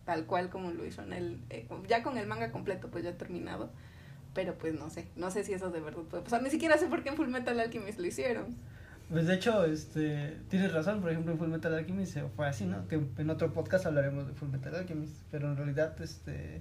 [0.04, 1.40] tal cual como lo hizo en el...
[1.50, 3.70] Eh, ya con el manga completo, pues ya terminado.
[4.34, 6.42] Pero pues no sé, no sé si eso de verdad puede pasar.
[6.42, 8.56] Ni siquiera sé por qué en Full Metal Alchemist lo hicieron.
[9.10, 12.86] Pues de hecho, este, tienes razón, por ejemplo, en Full Metal Alchemist fue así, ¿no?
[12.88, 16.60] Que en otro podcast hablaremos de Full Metal Alchemist, pero en realidad, este,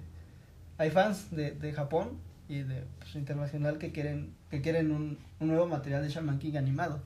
[0.78, 5.48] hay fans de, de Japón y de pues, internacional que quieren que quieren un, un,
[5.48, 7.02] nuevo material de Shaman King animado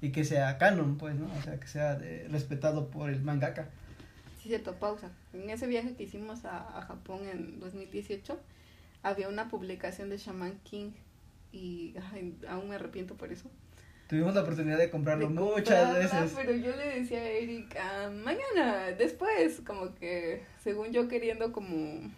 [0.00, 1.26] y que sea canon, pues, ¿no?
[1.36, 3.68] O sea, que sea de, respetado por el mangaka.
[4.40, 5.10] Sí, cierto, pausa.
[5.32, 8.38] En ese viaje que hicimos a, a Japón en 2018,
[9.02, 10.92] había una publicación de Shaman King
[11.50, 13.50] y ay, aún me arrepiento por eso
[14.08, 16.32] Tuvimos la oportunidad de comprarlo muchas veces.
[16.34, 22.10] Pero yo le decía a Eric, ah, mañana, después, como que, según yo queriendo como,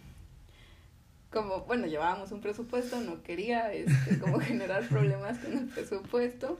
[1.31, 6.59] como, bueno, llevábamos un presupuesto, no quería, este, como generar problemas con el presupuesto.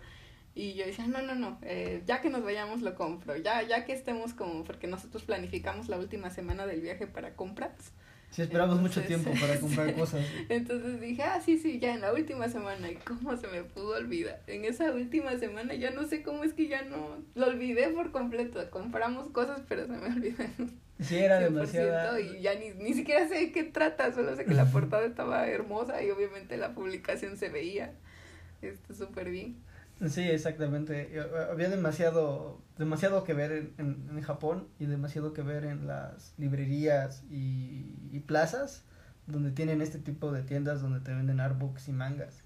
[0.53, 3.86] Y yo decía, no, no, no, eh, ya que nos vayamos lo compro, ya, ya
[3.86, 7.93] que estemos como, porque nosotros planificamos la última semana del viaje para compras.
[8.32, 10.26] Sí, esperamos mucho tiempo para comprar cosas.
[10.48, 12.89] Entonces dije, ah, sí, sí, ya en la última semana.
[12.89, 14.41] ¿Y cómo se me pudo olvidar?
[14.48, 17.17] En esa última semana ya no sé cómo es que ya no...
[17.36, 18.70] Lo olvidé por completo.
[18.72, 20.46] Compramos cosas, pero se me olvidó.
[21.02, 22.20] Sí, era demasiado.
[22.20, 24.13] Y ya ni, ni siquiera sé de qué trata.
[24.13, 27.94] Solo sé que la portada estaba hermosa y obviamente la publicación se veía
[28.62, 29.58] este súper bien.
[30.10, 31.20] Sí, exactamente.
[31.52, 37.24] Había demasiado, demasiado que ver en, en, Japón y demasiado que ver en las librerías
[37.30, 38.84] y, y, plazas
[39.28, 42.44] donde tienen este tipo de tiendas donde te venden artbooks y mangas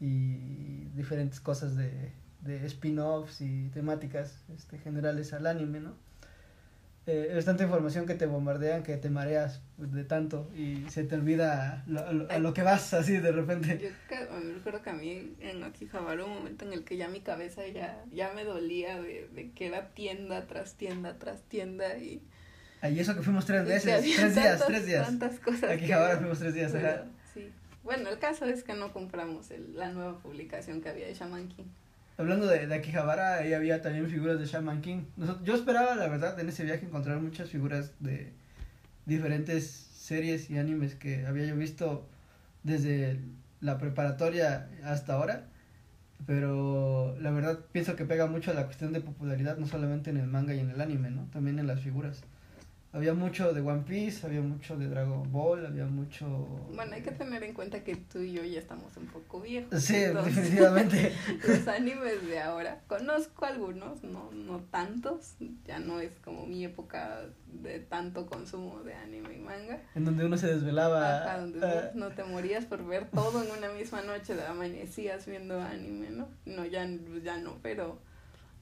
[0.00, 5.94] y diferentes cosas de, de spin-offs y temáticas este, generales al anime, ¿no?
[7.10, 11.16] Eh, es tanta información que te bombardean que te mareas de tanto y se te
[11.16, 13.80] olvida lo, a lo que vas así de repente.
[13.82, 17.66] Yo recuerdo que a mí en Akihabara un momento en el que ya mi cabeza
[17.66, 22.22] ya, ya me dolía de, de que era tienda tras tienda tras tienda y...
[22.80, 25.06] Ahí eso que fuimos tres veces, tres días, tres días.
[25.06, 25.70] Tantas cosas.
[25.70, 26.72] Akihabara fuimos tres días,
[27.34, 27.50] Sí.
[27.82, 31.48] Bueno, el caso es que no compramos el, la nueva publicación que había de Shaman
[31.48, 31.66] King
[32.20, 35.04] hablando de, de Akihabara, ahí había también figuras de Shaman King.
[35.42, 38.32] yo esperaba, la verdad, en ese viaje encontrar muchas figuras de
[39.06, 42.06] diferentes series y animes que había yo visto
[42.62, 43.20] desde
[43.60, 45.46] la preparatoria hasta ahora.
[46.26, 50.18] Pero la verdad pienso que pega mucho a la cuestión de popularidad, no solamente en
[50.18, 51.24] el manga y en el anime, ¿no?
[51.32, 52.22] También en las figuras
[52.92, 56.26] había mucho de One Piece, había mucho de Dragon Ball, había mucho...
[56.74, 59.80] Bueno, hay que tener en cuenta que tú y yo ya estamos un poco viejos.
[59.80, 61.12] Sí, definitivamente.
[61.46, 67.20] Los animes de ahora, conozco algunos, no, no tantos, ya no es como mi época
[67.46, 69.80] de tanto consumo de anime y manga.
[69.94, 71.22] En donde uno se desvelaba.
[71.22, 75.60] Ajá, donde uh, no te morías por ver todo en una misma noche, amanecías viendo
[75.60, 76.28] anime, ¿no?
[76.44, 76.88] No, ya,
[77.22, 78.00] ya no, pero...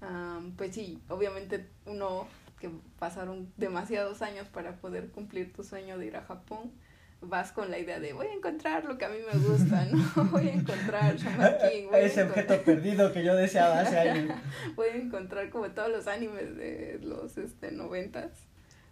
[0.00, 2.28] Um, pues sí, obviamente uno
[2.59, 6.73] que pasaron demasiados años para poder cumplir tu sueño de ir a Japón,
[7.21, 10.25] vas con la idea de voy a encontrar lo que a mí me gusta, ¿no?
[10.31, 11.88] Voy a encontrar Shaman King.
[11.92, 14.37] Ese objeto perdido que yo deseaba hace años.
[14.77, 18.31] voy a encontrar como todos los animes de los este noventas.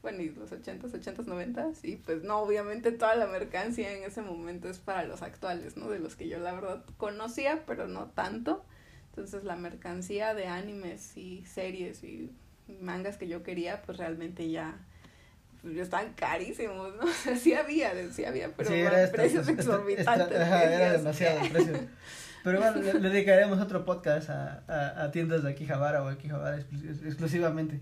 [0.02, 1.84] Bueno, y los ochentas, ochentas, noventas.
[1.84, 5.88] Y pues no, obviamente toda la mercancía en ese momento es para los actuales, ¿no?
[5.88, 8.64] De los que yo la verdad conocía, pero no tanto.
[9.10, 12.30] Entonces la mercancía de animes y series y
[12.80, 14.76] mangas que yo quería, pues realmente ya
[15.62, 17.02] pues, estaban carísimos, ¿no?
[17.10, 20.30] O sea, sí había, sí había, pero sí, precios exorbitantes.
[20.30, 21.78] era demasiado el precio.
[22.44, 26.58] Pero bueno, le, le, dedicaremos otro podcast a, a, a tiendas de Akihabara o Akihabara
[26.58, 27.80] exclusivamente.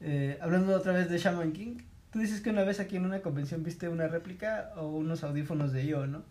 [0.00, 1.78] Eh, hablando otra vez de Shaman King,
[2.10, 5.72] tú dices que una vez aquí en una convención viste una réplica o unos audífonos
[5.72, 6.22] de IO, ¿no?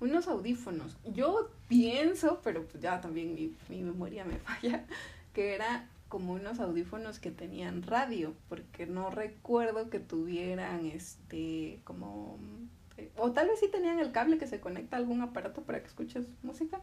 [0.00, 0.96] Unos audífonos.
[1.14, 4.84] Yo pienso, pero pues ya también mi, mi memoria me falla,
[5.32, 12.38] que era como unos audífonos que tenían radio, porque no recuerdo que tuvieran este como
[12.96, 15.80] eh, o tal vez sí tenían el cable que se conecta a algún aparato para
[15.80, 16.80] que escuches música,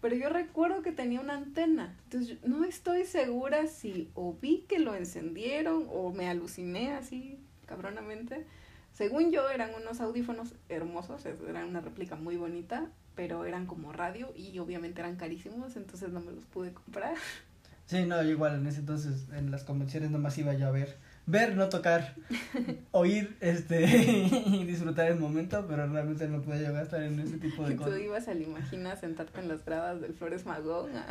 [0.00, 1.96] pero yo recuerdo que tenía una antena.
[2.04, 8.46] Entonces no estoy segura si o vi que lo encendieron o me aluciné así cabronamente.
[8.92, 14.32] Según yo eran unos audífonos hermosos, eran una réplica muy bonita, pero eran como radio
[14.36, 17.16] y obviamente eran carísimos, entonces no me los pude comprar.
[17.92, 21.54] Sí, no, igual en ese entonces en las convenciones nomás iba yo a ver, ver,
[21.56, 22.14] no tocar,
[22.90, 27.36] oír, este, y disfrutar el momento, pero realmente no podía llegar a estar en ese
[27.36, 27.92] tipo de cosas.
[27.92, 31.04] Tú ibas al Imagina sentarte en las gradas del Flores Magón a,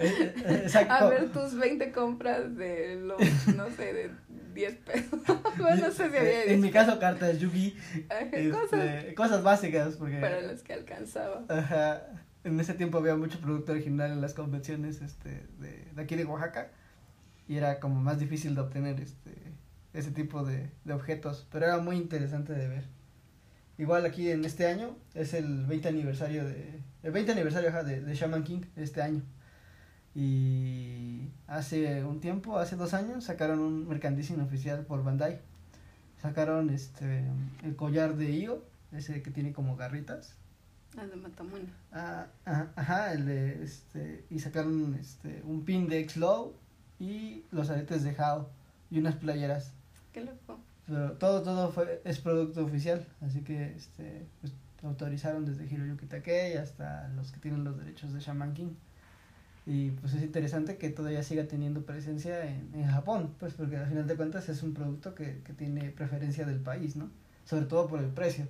[0.00, 3.20] eh, eh, a ver tus 20 compras de los,
[3.54, 4.10] no sé, de
[4.54, 5.20] 10 pesos.
[5.56, 7.76] bueno, no sé si había En mi caso, cartas, Yugi,
[8.10, 9.94] este, cosas, cosas básicas.
[9.94, 11.44] Porque, para las que alcanzaba.
[11.48, 12.02] Ajá.
[12.48, 16.24] En ese tiempo había mucho producto original en las convenciones este, de, de aquí de
[16.24, 16.70] Oaxaca
[17.48, 19.34] y era como más difícil de obtener este,
[19.94, 22.84] ese tipo de, de objetos, pero era muy interesante de ver.
[23.78, 28.00] Igual aquí en este año es el 20 aniversario de el 20 aniversario ajá, de,
[28.00, 29.22] de Shaman King este año.
[30.14, 35.40] Y hace un tiempo, hace dos años, sacaron un merchandising oficial por Bandai.
[36.20, 37.24] Sacaron este
[37.62, 40.34] el collar de Io, ese que tiene como garritas.
[40.96, 41.72] El de Matamuna.
[41.92, 46.54] Ah, ajá, ajá, el de este y sacaron este un pin de X-Low
[46.98, 48.50] y los aretes de Hao
[48.90, 49.72] y unas playeras.
[50.12, 50.58] Qué loco.
[50.86, 56.56] Pero todo, todo fue, es producto oficial, así que este, pues, autorizaron desde Hiroyuki Takei
[56.56, 58.70] hasta los que tienen los derechos de Shaman King.
[59.66, 63.86] Y pues es interesante que todavía siga teniendo presencia en, en Japón, pues porque al
[63.86, 67.10] final de cuentas es un producto que, que tiene preferencia del país, ¿no?
[67.44, 68.46] Sobre todo por el precio.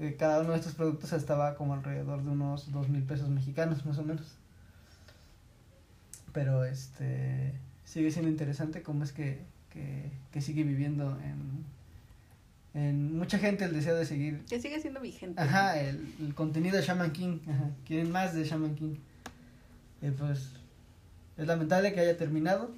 [0.00, 3.84] Eh, cada uno de estos productos estaba como alrededor de unos dos mil pesos mexicanos,
[3.84, 4.26] más o menos.
[6.32, 7.52] Pero este
[7.84, 11.64] sigue siendo interesante cómo es que, que, que sigue viviendo en,
[12.72, 15.40] en mucha gente el deseo de seguir Que sigue siendo vigente.
[15.40, 17.40] Ajá, el, el contenido de Shaman King.
[17.48, 18.94] Ajá, quieren más de Shaman King.
[20.02, 20.52] Eh, pues
[21.36, 22.70] es lamentable que haya terminado.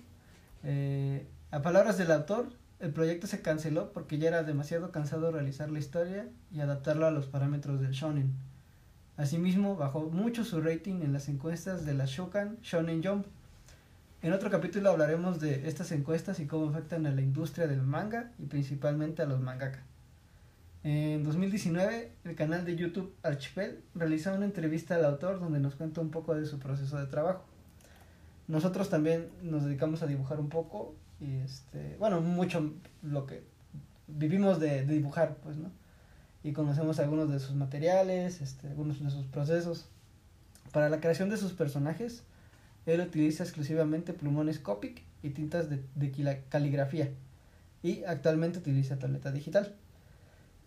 [0.64, 2.52] Eh, a palabras del autor,
[2.82, 7.12] el proyecto se canceló porque ya era demasiado cansado realizar la historia y adaptarlo a
[7.12, 8.32] los parámetros del shonen.
[9.16, 13.26] Asimismo, bajó mucho su rating en las encuestas de la Shokan Shonen Jump.
[14.20, 18.32] En otro capítulo hablaremos de estas encuestas y cómo afectan a la industria del manga
[18.40, 19.84] y principalmente a los mangaka.
[20.82, 26.00] En 2019, el canal de YouTube Archipel realizó una entrevista al autor donde nos cuenta
[26.00, 27.44] un poco de su proceso de trabajo.
[28.48, 33.42] Nosotros también nos dedicamos a dibujar un poco y este, bueno, mucho lo que
[34.08, 35.70] vivimos de, dibujar, pues, ¿no?
[36.42, 39.86] Y conocemos algunos de sus materiales, este, algunos de sus procesos.
[40.72, 42.24] Para la creación de sus personajes,
[42.86, 47.10] él utiliza exclusivamente plumones Copic y tintas de, de caligrafía.
[47.84, 49.76] Y actualmente utiliza tableta digital.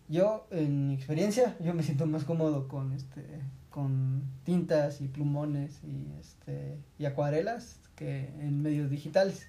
[0.08, 3.22] Yo, en mi experiencia, yo me siento más cómodo con este
[3.70, 9.48] con tintas y plumones y este y acuarelas que en medios digitales.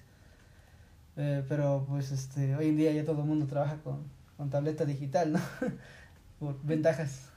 [1.18, 4.04] Eh, pero pues este hoy en día ya todo el mundo trabaja con,
[4.38, 5.40] con tableta digital, ¿no?
[6.40, 7.30] Por ventajas.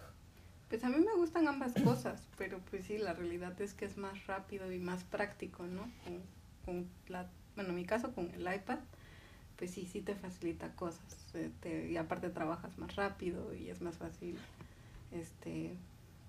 [0.70, 3.98] Pues a mí me gustan ambas cosas, pero pues sí, la realidad es que es
[3.98, 5.92] más rápido y más práctico, ¿no?
[6.04, 6.22] Con,
[6.66, 8.80] con la, bueno, en mi caso con el iPad,
[9.58, 11.04] pues sí, sí te facilita cosas.
[11.36, 14.38] eh, te- y aparte trabajas más rápido y es más fácil,
[15.12, 15.76] este,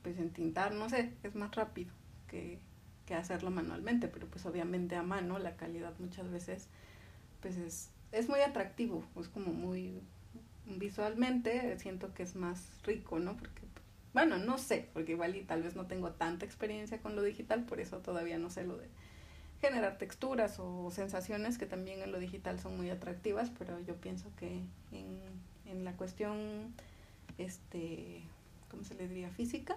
[0.03, 1.93] pues entintar, no sé, es más rápido
[2.29, 2.61] que,
[3.07, 6.69] que hacerlo manualmente, pero pues obviamente a mano la calidad muchas veces,
[7.42, 10.00] pues es, es muy atractivo, es como muy
[10.64, 13.37] visualmente siento que es más rico, ¿no?
[13.37, 13.62] Porque,
[14.14, 17.64] bueno, no sé, porque igual y tal vez no tengo tanta experiencia con lo digital,
[17.64, 18.87] por eso todavía no sé lo de
[19.61, 24.28] generar texturas o sensaciones que también en lo digital son muy atractivas, pero yo pienso
[24.37, 25.20] que en,
[25.66, 26.74] en la cuestión,
[27.38, 28.22] este,
[28.70, 29.31] ¿cómo se le diría?
[29.31, 29.76] Física,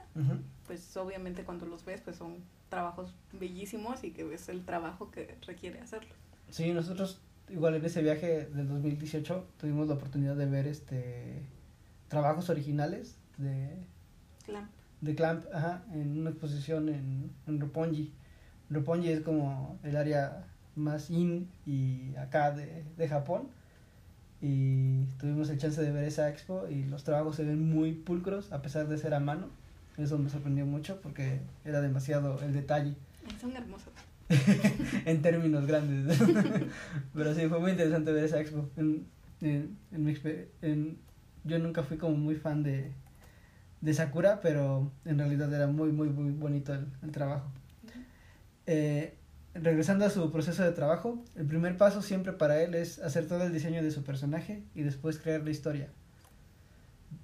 [0.65, 2.37] pues obviamente cuando los ves, pues son
[2.69, 6.13] trabajos bellísimos y que ves el trabajo que requiere hacerlo.
[6.49, 11.43] Sí, nosotros igual en ese viaje del 2018 tuvimos la oportunidad de ver este
[12.07, 13.69] trabajos originales de,
[14.45, 14.69] Clamp.
[15.01, 18.13] de Clamp ajá, en una exposición en, en Roppongi.
[18.69, 23.49] Roppongi es como el área más in y acá de, de Japón.
[24.41, 28.51] Y tuvimos el chance de ver esa expo y los trabajos se ven muy pulcros
[28.51, 29.49] a pesar de ser a mano.
[29.97, 32.95] Eso me sorprendió mucho porque era demasiado el detalle
[33.39, 33.93] Son hermosos.
[35.05, 36.17] en términos grandes.
[37.13, 38.69] Pero sí, fue muy interesante ver esa expo.
[38.77, 39.07] En,
[39.41, 40.15] en, en mi
[40.61, 40.97] en-
[41.43, 42.91] yo nunca fui como muy fan de,
[43.81, 47.51] de Sakura, pero en realidad era muy, muy, muy bonito el, el trabajo.
[48.67, 49.15] Eh,
[49.53, 53.43] regresando a su proceso de trabajo, el primer paso siempre para él es hacer todo
[53.43, 55.89] el diseño de su personaje y después crear la historia.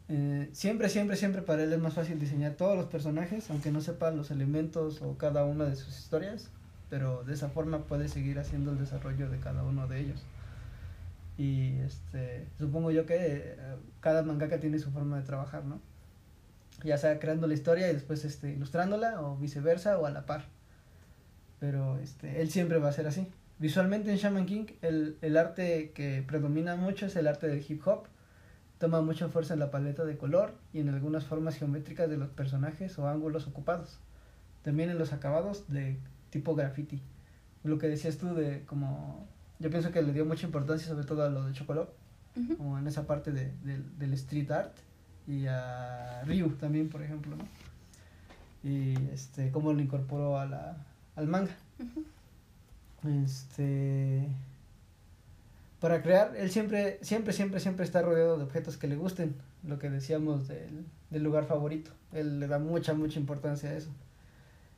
[0.10, 3.82] Eh, siempre, siempre, siempre para él es más fácil diseñar todos los personajes, aunque no
[3.82, 6.50] sepa los elementos o cada una de sus historias,
[6.92, 10.22] pero de esa forma puede seguir haciendo el desarrollo de cada uno de ellos.
[11.38, 13.56] Y este, supongo yo que eh,
[14.02, 15.80] cada mangaka tiene su forma de trabajar, ¿no?
[16.84, 20.48] Ya sea creando la historia y después este, ilustrándola o viceversa o a la par.
[21.62, 23.26] Pero este, él siempre va a ser así.
[23.58, 27.88] Visualmente en Shaman King el, el arte que predomina mucho es el arte del hip
[27.88, 28.08] hop.
[28.80, 32.28] Toma mucha fuerza en la paleta de color y en algunas formas geométricas de los
[32.28, 33.98] personajes o ángulos ocupados.
[34.62, 35.98] También en los acabados de
[36.32, 37.00] tipo graffiti.
[37.64, 39.28] Lo que decías tú de como...
[39.60, 41.92] Yo pienso que le dio mucha importancia sobre todo a lo de Chocolate,
[42.58, 44.76] como en esa parte de, del- del street art
[45.28, 47.44] y a Ryu también, por ejemplo, ¿no?
[48.64, 50.78] y este cómo lo incorporó a la,
[51.16, 51.52] al manga.
[53.24, 54.28] Este
[55.80, 59.34] para crear, él siempre, siempre, siempre, siempre está rodeado de objetos que le gusten,
[59.68, 61.90] lo que decíamos del, del lugar favorito.
[62.14, 63.90] Él le da mucha, mucha importancia a eso.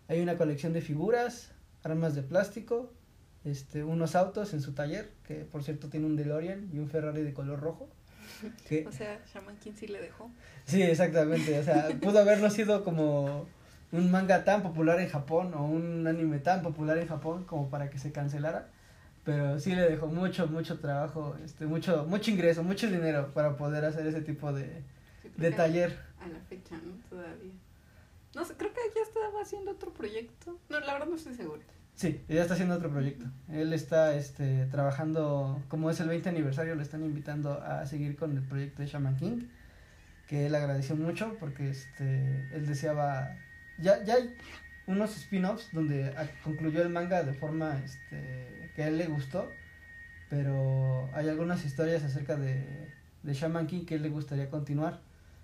[0.08, 1.52] Hay una colección de figuras,
[1.84, 2.92] armas de plástico,
[3.46, 7.24] este, unos autos en su taller, que por cierto tiene un DeLorean y un Ferrari
[7.24, 7.90] de color rojo.
[8.88, 10.30] O sea, Shaman King sí le dejó.
[10.66, 11.60] Sí, exactamente.
[11.60, 13.46] O sea, pudo haberlo sido como
[13.92, 17.90] un manga tan popular en Japón o un anime tan popular en Japón como para
[17.90, 18.70] que se cancelara.
[19.24, 23.86] Pero sí le dejó mucho, mucho trabajo, este, mucho, mucho ingreso, mucho dinero para poder
[23.86, 24.84] hacer ese tipo de,
[25.38, 25.98] de taller.
[26.20, 26.94] A la fecha, ¿no?
[27.10, 27.52] Todavía.
[28.36, 30.60] No sé, creo que ya estaba haciendo otro proyecto.
[30.70, 31.64] No, la verdad no estoy segura.
[31.96, 33.26] Sí, ya está haciendo otro proyecto.
[33.50, 38.36] Él está este, trabajando, como es el 20 aniversario, le están invitando a seguir con
[38.36, 39.48] el proyecto de Shaman King,
[40.28, 43.38] que él agradeció mucho porque este, él deseaba,
[43.78, 44.36] ya, ya hay
[44.88, 46.14] unos spin-offs donde
[46.44, 49.50] concluyó el manga de forma este, que a él le gustó,
[50.30, 55.02] pero hay algunas historias acerca de, de Shaman King que él le gustaría continuar.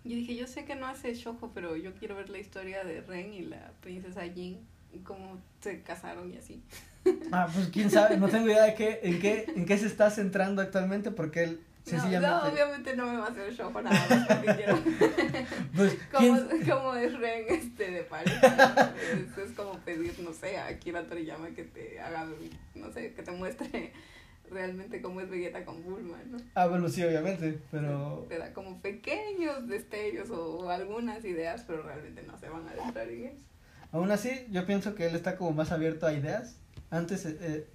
[0.10, 3.02] Yo dije, yo sé que no hace shojo, pero yo quiero ver la historia de
[3.02, 4.58] Ren y la princesa Jin
[5.04, 6.64] cómo se casaron y así.
[7.32, 10.12] Ah, pues quién sabe, no tengo idea de qué, en qué, en qué se está
[10.12, 12.28] centrando actualmente porque él sencillamente...
[12.28, 14.80] No, obviamente no me va a hacer para nada porque quiero...
[15.76, 15.98] pues,
[16.68, 18.94] ¿Cómo, es Ren este de pareja?
[19.14, 22.28] Es, es, como pedir, no sé, a Kira Toriyama que te haga,
[22.76, 23.94] no sé, que te muestre
[24.50, 26.38] realmente cómo es Vegeta con Bulma, ¿no?
[26.56, 28.26] Ah, bueno, sí, obviamente, pero...
[28.30, 32.72] Te da como pequeños destellos o, o algunas ideas, pero realmente no se van a
[32.72, 33.46] adentrar en eso.
[33.92, 36.60] Aún así, yo pienso que él está como más abierto a ideas.
[36.92, 37.68] Antes, eh,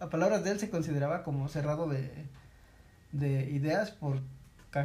[0.00, 2.10] a, palabras de él, se consideraba como cerrado de,
[3.12, 4.20] de ideas por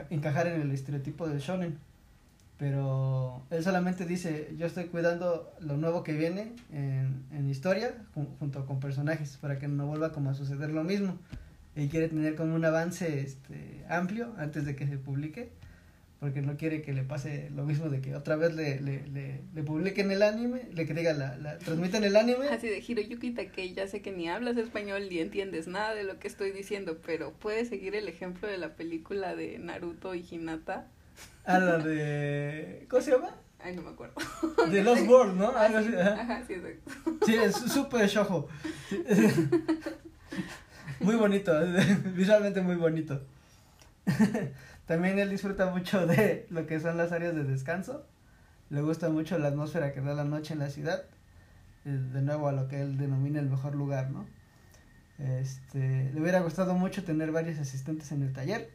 [0.09, 1.79] encajar en el estereotipo del shonen.
[2.59, 8.65] Pero él solamente dice, yo estoy cuidando lo nuevo que viene en, en historia junto
[8.65, 11.17] con personajes para que no vuelva como a suceder lo mismo.
[11.75, 15.51] Y quiere tener como un avance este, amplio antes de que se publique
[16.19, 19.39] porque no quiere que le pase lo mismo de que otra vez le, le, le,
[19.53, 22.49] le publiquen el anime, le que diga, la, la, transmiten el anime.
[22.49, 26.19] Así de Hiroyuki que ya sé que ni hablas español ni entiendes nada de lo
[26.19, 30.89] que estoy diciendo, pero puedes seguir el ejemplo de la película de Naruto y Hinata.
[31.45, 32.85] Ah, la de...
[32.89, 33.35] ¿Cómo se llama?
[33.59, 34.15] Ay, no me acuerdo.
[34.71, 35.51] De Lost World, ¿no?
[35.55, 36.43] Ah, sí, ajá.
[36.47, 37.25] sí, exacto.
[37.25, 38.47] Sí, es súper shojo.
[41.01, 41.53] Muy bonito,
[42.13, 43.21] visualmente muy bonito.
[44.85, 48.05] También él disfruta mucho de lo que son las áreas de descanso.
[48.69, 51.05] Le gusta mucho la atmósfera que da la noche en la ciudad.
[51.85, 54.27] Eh, de nuevo a lo que él denomina el mejor lugar, ¿no?
[55.19, 58.69] Este, le hubiera gustado mucho tener varios asistentes en el taller,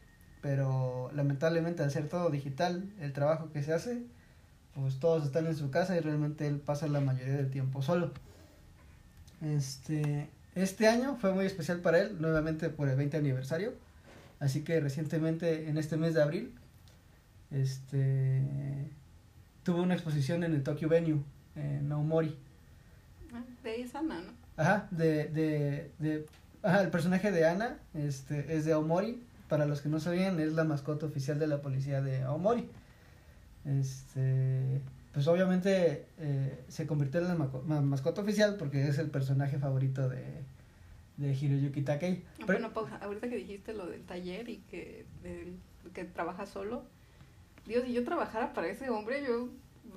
[0.45, 4.03] pero lamentablemente al ser todo digital, el trabajo que se hace,
[4.75, 8.11] pues todos están en su casa y realmente él pasa la mayoría del tiempo solo.
[9.41, 13.73] Este, este año fue muy especial para él, nuevamente por el 20 aniversario.
[14.39, 16.53] Así que recientemente, en este mes de abril,
[17.49, 18.43] este
[19.63, 21.23] tuvo una exposición en el Tokyo Venue,
[21.55, 22.37] en Naomori.
[23.33, 24.31] Ah, de ahí es Ana, ¿no?
[24.57, 26.27] Ajá, de, de, de,
[26.61, 29.23] ajá, el personaje de Ana este, es de Aomori.
[29.55, 32.67] Para los que no sabían, es la mascota oficial de la policía de Aomori.
[33.63, 34.81] Este,
[35.13, 40.43] pues obviamente eh, se convirtió en la mascota oficial porque es el personaje favorito de,
[41.15, 42.25] de Hiroyuki Takei.
[42.45, 45.05] bueno, pues, ahorita que dijiste lo del taller y que,
[45.93, 46.83] que trabaja solo,
[47.65, 49.51] Dios, si yo trabajara para ese hombre, yo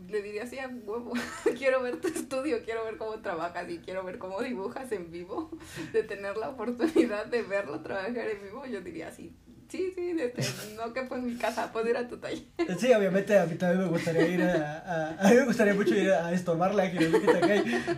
[0.08, 1.12] le diría así a huevo,
[1.58, 5.50] quiero ver tu estudio, quiero ver cómo trabajas y quiero ver cómo dibujas en vivo,
[5.92, 9.34] de tener la oportunidad de verlo trabajar en vivo, yo diría así,
[9.68, 10.42] Sí, sí, este,
[10.76, 12.42] no que en mi casa, puedo ir a tu taller.
[12.78, 16.10] Sí, obviamente a mí también me gustaría ir a, a, mí me gustaría mucho ir
[16.10, 17.26] a, estorbarle a Hiroyuki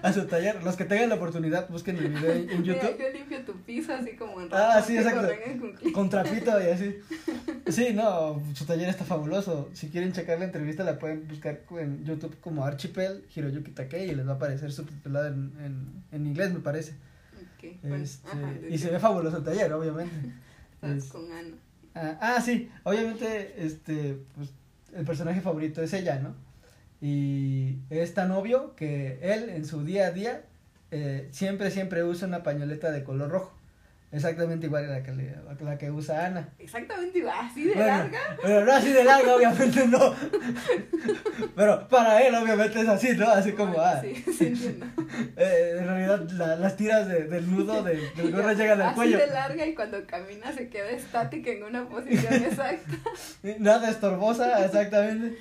[0.03, 0.65] a su taller.
[0.65, 2.99] Los que tengan la oportunidad, busquen el video en YouTube.
[2.99, 5.29] yo limpio tu piso así como en Ah, sí, exacto.
[5.93, 6.97] Con, trapito y así.
[7.69, 9.71] Sí, no, su taller está fabuloso.
[9.73, 14.15] Si quieren checar la entrevista, la pueden buscar en YouTube como Archipel Hiroyuki Takei y
[14.17, 16.95] les va a aparecer subtitulada en, en, en inglés, me parece.
[17.57, 18.29] Okay, bueno, este,
[18.69, 20.17] y se ve fabuloso el taller, obviamente.
[20.81, 21.57] con Ana.
[21.95, 24.51] Ah, ah, sí, obviamente, este, pues,
[24.95, 26.35] el personaje favorito es ella, ¿no?
[27.01, 30.45] Y es tan obvio que él en su día a día
[30.91, 33.60] eh, siempre, siempre usa una pañoleta de color rojo.
[34.13, 36.49] Exactamente igual a la que, le, la que usa Ana.
[36.59, 38.19] Exactamente igual, así de larga.
[38.43, 40.17] Pero no así de larga, obviamente no.
[41.55, 43.29] pero para él, obviamente es así, ¿no?
[43.29, 44.01] Así como, ah.
[44.01, 44.81] Sí, sí.
[45.37, 49.17] Eh, en realidad, la, las tiras de, del nudo de, del gorro llegan al cuello.
[49.17, 52.97] Así de larga y cuando camina se queda estática en una posición exacta.
[53.59, 55.39] Nada estorbosa, exactamente.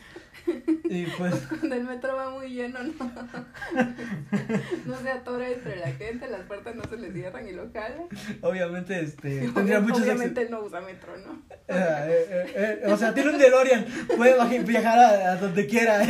[0.89, 2.93] Y pues, Cuando el metro va muy lleno, no,
[4.85, 8.07] no se atora entre la gente, las puertas no se le cierran y lo jalan.
[8.41, 11.43] obviamente, este, tendría muchos Obviamente él no usa metro, ¿no?
[11.67, 13.85] Eh, eh, eh, o sea, tiene un DeLorean,
[14.17, 16.01] puede viajar a, a donde quiera.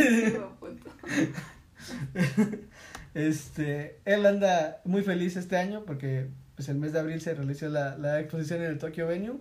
[3.14, 7.68] Este, él anda muy feliz este año porque pues el mes de abril se realizó
[7.68, 9.40] la, la exposición en el Tokyo Venue,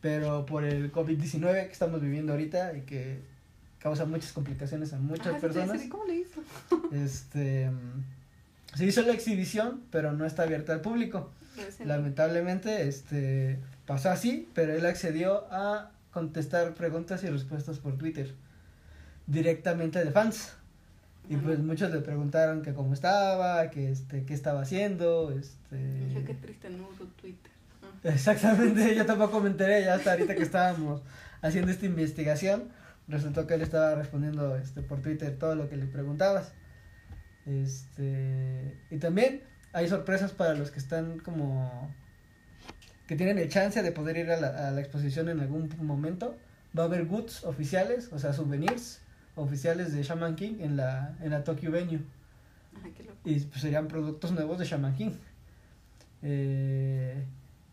[0.00, 3.35] pero por el COVID-19 que estamos viviendo ahorita y que
[3.86, 6.40] causa muchas complicaciones a muchas Ah, personas, ¿Cómo le hizo?
[6.90, 7.70] este,
[8.74, 11.30] se hizo la exhibición, pero no está abierta al público.
[11.84, 18.34] Lamentablemente, este, pasó así, pero él accedió a contestar preguntas y respuestas por Twitter,
[19.28, 20.54] directamente de fans.
[21.28, 21.44] Y Ajá.
[21.44, 25.76] pues muchos le preguntaron que cómo estaba, que este, qué estaba haciendo, este...
[26.08, 27.52] Dije, qué triste, no uso Twitter.
[27.82, 28.08] Ah.
[28.08, 31.02] Exactamente, yo tampoco me enteré, ya hasta ahorita que estábamos
[31.40, 32.64] haciendo esta investigación,
[33.08, 36.52] resultó que él estaba respondiendo este, por Twitter todo lo que le preguntabas.
[37.46, 39.42] Este, y también
[39.72, 41.94] hay sorpresas para los que están como
[43.06, 46.36] que tienen el chance de poder ir a la, a la exposición en algún momento.
[46.76, 49.00] Va a haber goods oficiales, o sea, souvenirs
[49.36, 52.00] oficiales de Shaman King en la, en la Tokyo Venue.
[52.82, 53.18] Ay, qué loco.
[53.24, 55.12] Y pues, serían productos nuevos de Shaman King.
[56.22, 57.24] Eh,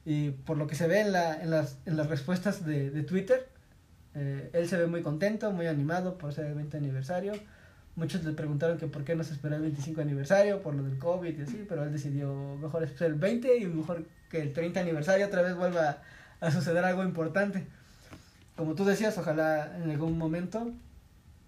[0.05, 3.03] y por lo que se ve en, la, en, las, en las respuestas de, de
[3.03, 3.49] Twitter,
[4.16, 7.34] eh, él se ve muy contento, muy animado por ser el 20 aniversario.
[7.95, 10.97] Muchos le preguntaron que por qué no se esperó el 25 aniversario por lo del
[10.97, 14.80] COVID y así, pero él decidió mejor esperar el 20 y mejor que el 30
[14.80, 16.01] aniversario otra vez vuelva
[16.39, 17.68] a, suceder algo importante.
[18.55, 20.72] Como tú decías, ojalá en algún momento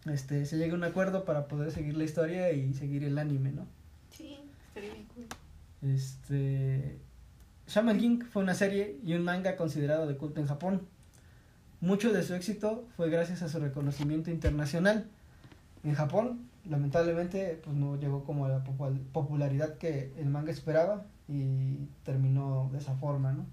[0.06, 3.52] este, se llegue a un acuerdo para poder seguir la historia y seguir el anime,
[3.52, 3.66] ¿no?
[4.12, 4.38] Sí,
[4.68, 5.26] estaría bien cool.
[5.82, 7.00] Este.
[7.68, 10.88] Shaman King fue una serie y un manga considerado de culto en Japón.
[11.86, 15.06] Mucho de su éxito fue gracias a su reconocimiento internacional.
[15.84, 21.06] En Japón, lamentablemente, pues no llegó como a la popul- popularidad que el manga esperaba
[21.28, 23.46] y terminó de esa forma, ¿no?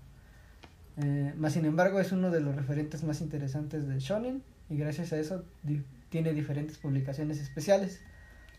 [0.97, 5.13] Eh, más sin embargo, es uno de los referentes más interesantes del shonen y gracias
[5.13, 8.01] a eso di- tiene diferentes publicaciones especiales,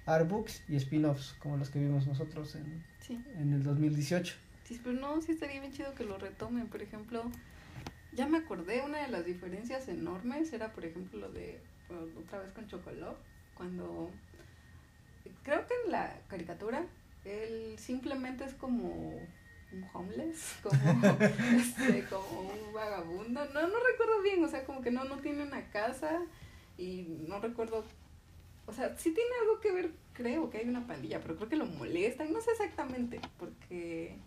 [0.06, 3.20] artbooks y spin-offs como los que vimos nosotros en, Sí.
[3.38, 4.36] en el 2018.
[4.66, 6.68] Sí, pero no, sí estaría bien chido que lo retomen.
[6.68, 7.24] Por ejemplo,
[8.16, 12.40] ya me acordé, una de las diferencias enormes era, por ejemplo, lo de, bueno, otra
[12.40, 13.18] vez con Chocolate,
[13.56, 14.12] cuando,
[15.44, 16.86] creo que en la caricatura,
[17.26, 19.16] él simplemente es como
[19.74, 21.18] un homeless, como,
[21.58, 23.46] este, como un vagabundo.
[23.46, 26.22] No, no recuerdo bien, o sea, como que no, no tiene una casa
[26.78, 27.84] y no recuerdo,
[28.66, 31.56] o sea, sí tiene algo que ver, creo que hay una pandilla, pero creo que
[31.56, 34.18] lo molestan, no sé exactamente, porque...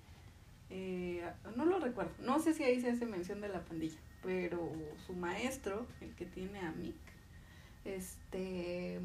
[0.71, 1.23] Eh,
[1.57, 4.73] no lo recuerdo, no sé si ahí se hace mención de la pandilla, pero
[5.07, 6.97] su maestro, el que tiene a Mick,
[7.85, 9.01] este,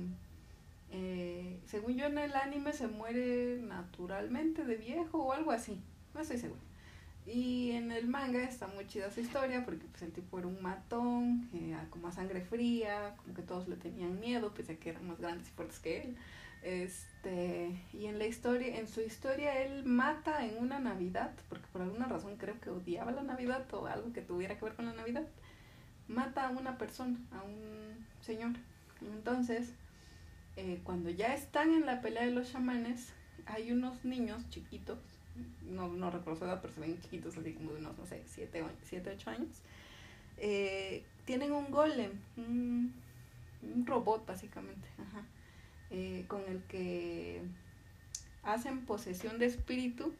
[0.92, 5.80] eh, según yo en el anime se muere naturalmente de viejo o algo así,
[6.14, 6.62] no estoy segura.
[7.26, 10.62] Y en el manga está muy chida su historia porque pues el tipo era un
[10.62, 14.90] matón, eh, como a sangre fría, como que todos le tenían miedo, pese a que
[14.90, 16.18] eran más grandes y fuertes que él.
[16.62, 21.82] Este, y en la historia, en su historia él mata en una Navidad, porque por
[21.82, 24.94] alguna razón creo que odiaba la Navidad o algo que tuviera que ver con la
[24.94, 25.24] Navidad,
[26.08, 28.52] mata a una persona, a un señor.
[29.02, 29.74] Entonces,
[30.56, 33.12] eh, cuando ya están en la pelea de los chamanes,
[33.48, 35.00] hay unos niños chiquitos,
[35.64, 38.22] no, no recuerdo su edad, pero se ven chiquitos, así como de unos, no sé,
[38.28, 39.62] 7 siete, 8 años,
[40.38, 42.94] eh, tienen un golem, un
[43.88, 45.26] robot básicamente, ajá
[45.92, 47.42] eh, con el que
[48.44, 50.14] hacen posesión de espíritu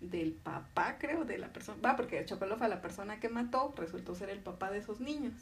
[0.00, 1.78] del papá, creo, de la persona.
[1.84, 5.34] Va, porque Chocolofa, la persona que mató, resultó ser el papá de esos niños.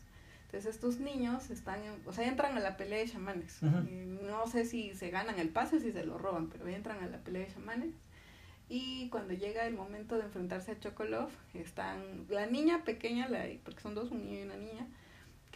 [0.47, 3.59] Entonces estos niños están, en- o sea, entran a la pelea de chamanes.
[3.89, 7.03] Eh, no sé si se ganan el pase o si se lo roban, pero entran
[7.03, 7.91] a la pelea de chamanes.
[8.69, 13.81] Y cuando llega el momento de enfrentarse a Chocolov, están la niña pequeña, la, porque
[13.81, 14.87] son dos, un niño y una niña,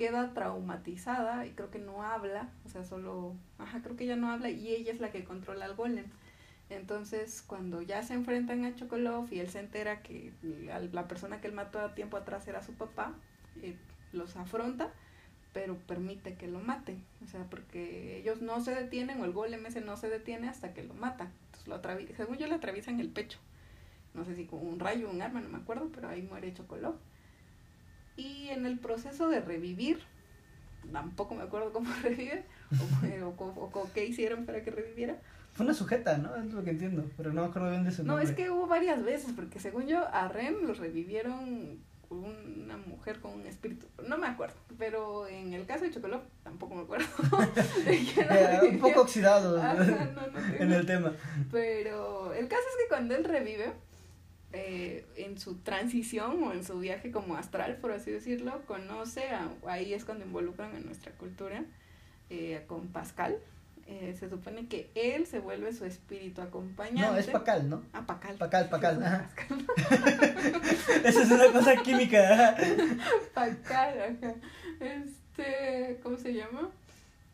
[0.01, 4.31] queda traumatizada y creo que no habla, o sea, solo, ajá, creo que ella no
[4.31, 6.07] habla y ella es la que controla al golem.
[6.71, 10.33] Entonces, cuando ya se enfrentan a Chocolov y él se entera que
[10.91, 13.13] la, persona que él mató a tiempo atrás era su papá,
[13.61, 13.77] eh,
[14.15, 14.91] los afronta,
[15.53, 19.67] pero permite que lo maten, o sea, porque ellos no se detienen o el golem
[19.67, 23.39] ese no se detiene hasta que lo atravi- según yo le atraviesan el pecho.
[24.15, 26.95] No sé si con un rayo un arma, no me acuerdo, pero ahí muere Chocolov.
[28.17, 30.01] Y en el proceso de revivir,
[30.93, 32.45] tampoco me acuerdo cómo revive
[33.23, 35.17] o, o, o- o qué hicieron para que reviviera.
[35.55, 36.37] Fue una sujeta, ¿no?
[36.37, 38.25] Es lo que entiendo, pero no me acuerdo bien de su No, nombre.
[38.29, 43.33] es que hubo varias veces, porque según yo a Ren los revivieron una mujer con
[43.35, 43.87] un espíritu.
[44.09, 47.07] No me acuerdo, pero en el caso de Chocolate tampoco me acuerdo.
[48.71, 49.61] Un poco oxidado
[50.59, 51.13] en el tema.
[51.51, 53.73] Pero el caso es que cuando él revive,
[54.53, 59.23] eh, en su transición o en su viaje como astral, por así decirlo, conoce,
[59.67, 61.65] ahí es cuando involucran en nuestra cultura,
[62.31, 63.39] eh, con Pascal.
[63.87, 67.11] Eh, se supone que él se vuelve su espíritu acompañante.
[67.13, 67.83] No, es Pacal, ¿no?
[67.93, 68.37] Ah, Pacal.
[68.37, 69.03] Pacal, Pacal.
[69.05, 69.31] Ajá.
[71.05, 72.57] Esa es una cosa química.
[73.35, 74.35] Pacal, ajá.
[74.79, 76.71] Este, ¿cómo se llama?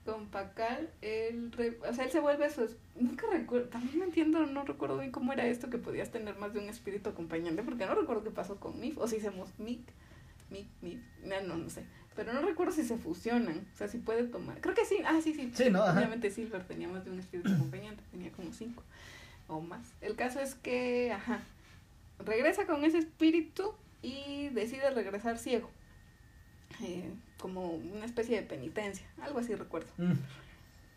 [0.06, 1.50] Con Pacal, él,
[1.86, 2.74] o sea, él se vuelve su...
[2.94, 6.54] Nunca recuerdo, también no entiendo, no recuerdo bien cómo era esto que podías tener más
[6.54, 9.82] de un espíritu acompañante, porque no recuerdo qué pasó con Mif, o si hicimos Mick,
[10.50, 11.84] Mick, Mick, no, no, sé,
[12.14, 15.20] pero no recuerdo si se fusionan, o sea, si puede tomar, creo que sí, ah,
[15.22, 18.82] sí, sí, sí no, obviamente Silver tenía más de un espíritu acompañante, tenía como cinco
[19.48, 19.92] o más.
[20.00, 21.40] El caso es que, ajá,
[22.24, 25.70] regresa con ese espíritu y decide regresar ciego.
[26.82, 27.10] Eh,
[27.46, 29.86] como una especie de penitencia, algo así recuerdo.
[29.98, 30.14] Mm.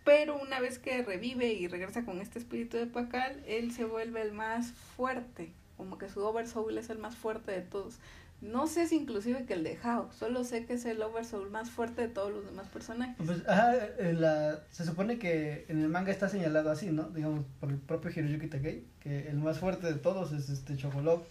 [0.04, 4.24] Pero una vez que revive y regresa con este espíritu de Pacal, él se vuelve
[4.24, 8.00] el más fuerte, como que su Oversoul es el más fuerte de todos.
[8.41, 11.70] No sé si inclusive que el de Hao, solo sé que es el Oversoul más
[11.70, 13.16] fuerte de todos los demás personajes.
[13.24, 17.10] Pues, ajá, la, se supone que en el manga está señalado así, ¿no?
[17.10, 21.26] Digamos, por el propio Hiroyuki Takei, que el más fuerte de todos es este Chocolate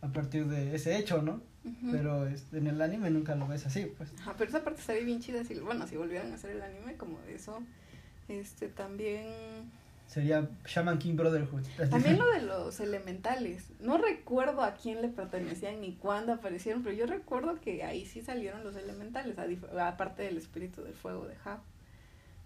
[0.00, 1.42] a partir de ese hecho, ¿no?
[1.90, 4.12] Pero este, en el anime nunca lo ves así, pues.
[4.20, 6.96] Ajá, pero esa parte estaría bien chida si, bueno, si volvieran a hacer el anime
[6.96, 7.62] como eso,
[8.28, 9.72] este, también...
[10.06, 11.62] Sería Shaman King Brotherhood.
[11.90, 13.70] También lo de los elementales.
[13.80, 18.20] No recuerdo a quién le pertenecían ni cuándo aparecieron, pero yo recuerdo que ahí sí
[18.20, 19.36] salieron los elementales,
[19.80, 21.60] aparte del espíritu del fuego de Hao.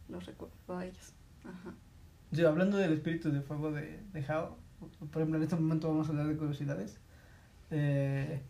[0.08, 1.12] Los recuerdo a ellos.
[1.44, 1.74] Ajá.
[2.32, 6.06] Sí, hablando del espíritu de fuego de, de Hao, por ejemplo, en este momento vamos
[6.06, 6.98] a hablar de curiosidades.
[7.70, 8.40] Eh,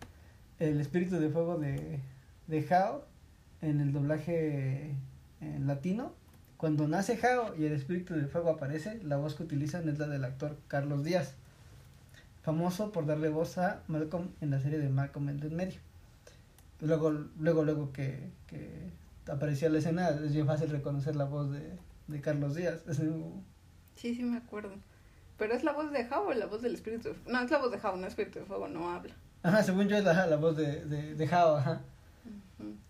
[0.59, 2.01] el espíritu de fuego de,
[2.47, 3.05] de Hao
[3.61, 4.95] en el doblaje
[5.41, 6.13] en latino.
[6.57, 10.09] Cuando nace Hao y el espíritu de fuego aparece, la voz que utilizan es la
[10.09, 11.35] del actor Carlos Díaz,
[12.43, 15.79] famoso por darle voz a Malcolm en la serie de Malcolm el medio.
[16.81, 18.91] Luego, luego, luego que, que
[19.31, 21.77] aparecía la escena, es bien fácil reconocer la voz de,
[22.09, 22.83] de Carlos Díaz.
[23.95, 24.71] Sí, sí me acuerdo.
[25.37, 27.31] Pero es la voz de Hao o la voz del espíritu de fuego.
[27.31, 29.15] No, es la voz de Hao, no espíritu de fuego, no habla.
[29.43, 31.81] Ajá, según yo es la, la voz de, de, de Hao, ajá.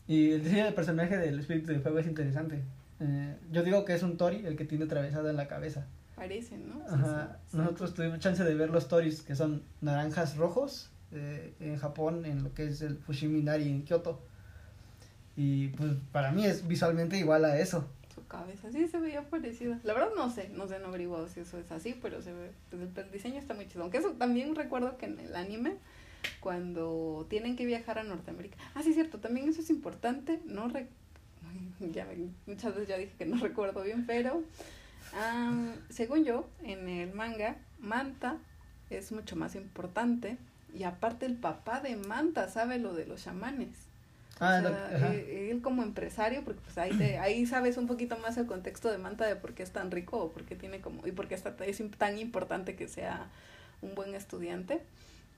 [0.06, 2.62] Y el diseño del personaje del espíritu de fuego es interesante.
[3.00, 5.86] Eh, yo digo que es un Tori el que tiene atravesada en la cabeza.
[6.16, 6.82] Parece, ¿no?
[6.88, 7.38] Ajá.
[7.52, 12.42] Nosotros tuvimos chance de ver los Toris que son naranjas rojos eh, en Japón, en
[12.42, 14.20] lo que es el Fushiminari en Kyoto.
[15.36, 17.86] Y pues para mí es visualmente igual a eso.
[18.12, 19.78] Su cabeza, sí se veía parecida.
[19.84, 22.50] La verdad no sé, no sé, no averiguado si eso es así, pero se ve,
[22.70, 23.82] pues, el diseño está muy chido.
[23.82, 25.76] Aunque eso también recuerdo que en el anime
[26.40, 28.56] cuando tienen que viajar a Norteamérica.
[28.74, 30.40] Ah, sí, cierto, también eso es importante.
[30.46, 30.68] No
[31.92, 32.06] ya,
[32.46, 34.42] muchas veces ya dije que no recuerdo bien, pero
[35.88, 38.38] según yo, en el manga, Manta
[38.90, 40.36] es mucho más importante.
[40.74, 43.88] Y aparte el papá de Manta sabe lo de los chamanes.
[44.40, 44.62] Ah,
[45.12, 48.98] eh, él, como empresario, porque pues ahí, ahí sabes un poquito más el contexto de
[48.98, 51.34] Manta de por qué es tan rico o por qué tiene como, y por qué
[51.34, 53.30] está, es tan importante que sea
[53.82, 54.80] un buen estudiante.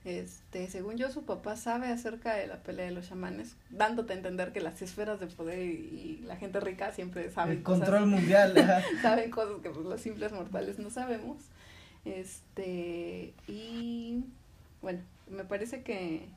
[0.03, 4.15] Este, según yo, su papá sabe acerca de la pelea de los chamanes, dándote a
[4.15, 8.55] entender que las esferas de poder y, la gente rica siempre saben El control mundial,
[9.01, 11.37] saben cosas que pues, los simples mortales no sabemos.
[12.03, 14.23] Este, y
[14.81, 16.29] bueno, me parece que,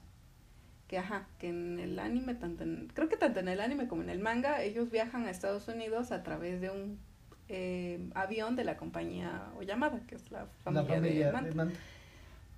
[0.86, 4.02] que ajá, que en el anime, tanto en, creo que tanto en el anime como
[4.02, 6.98] en el manga, ellos viajan a Estados Unidos a través de un
[7.48, 11.78] eh, avión de la compañía Oyamada, que es la familia, de, Manta.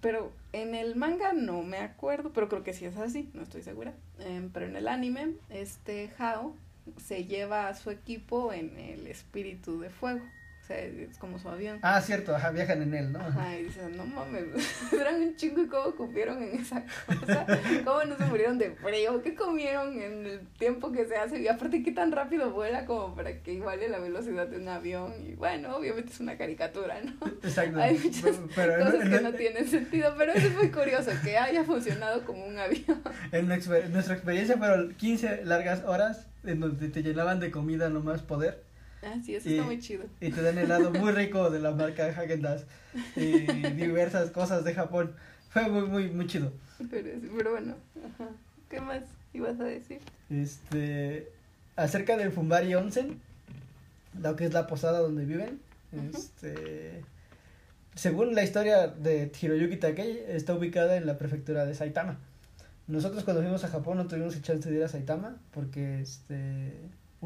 [0.06, 3.62] Pero en el manga no me acuerdo, pero creo que sí es así, no estoy
[3.62, 3.92] segura.
[4.20, 6.54] Em, pero en el anime, este Hao
[6.96, 10.24] se lleva a su equipo en el espíritu de fuego.
[10.66, 11.78] O sea, es como su avión.
[11.80, 13.20] Ah, cierto, ajá, viajan en él, ¿no?
[13.20, 14.46] Ajá, y dicen, no mames,
[14.92, 17.46] eran un chingo y cómo cupieron en esa cosa,
[17.84, 21.46] cómo no se murieron de frío, qué comieron en el tiempo que se hace, y
[21.46, 25.34] aparte qué tan rápido vuela como para que iguale la velocidad de un avión, y
[25.34, 27.12] bueno, obviamente es una caricatura, ¿no?
[27.44, 27.80] Exacto.
[27.80, 32.24] Hay muchas pero, cosas que no tienen sentido, pero es muy curioso que haya funcionado
[32.24, 33.04] como un avión.
[33.30, 38.65] En nuestra experiencia fueron 15 largas horas en donde te llenaban de comida nomás poder
[39.06, 40.04] Ah, sí, eso está muy chido.
[40.20, 42.66] Y te dan helado muy rico de la marca Dazs
[43.14, 45.14] y diversas cosas de Japón.
[45.50, 46.52] Fue muy, muy, muy chido.
[46.90, 48.30] Pero, pero bueno, ajá.
[48.68, 49.02] ¿qué más
[49.32, 50.00] ibas a decir?
[50.28, 51.30] Este,
[51.76, 53.20] acerca del Fumbari Onsen,
[54.20, 55.60] lo que es la posada donde viven,
[56.12, 57.04] este,
[57.94, 62.18] según la historia de Hiroyuki Takei, está ubicada en la prefectura de Saitama.
[62.88, 66.72] Nosotros cuando fuimos a Japón no tuvimos chance de ir a Saitama porque este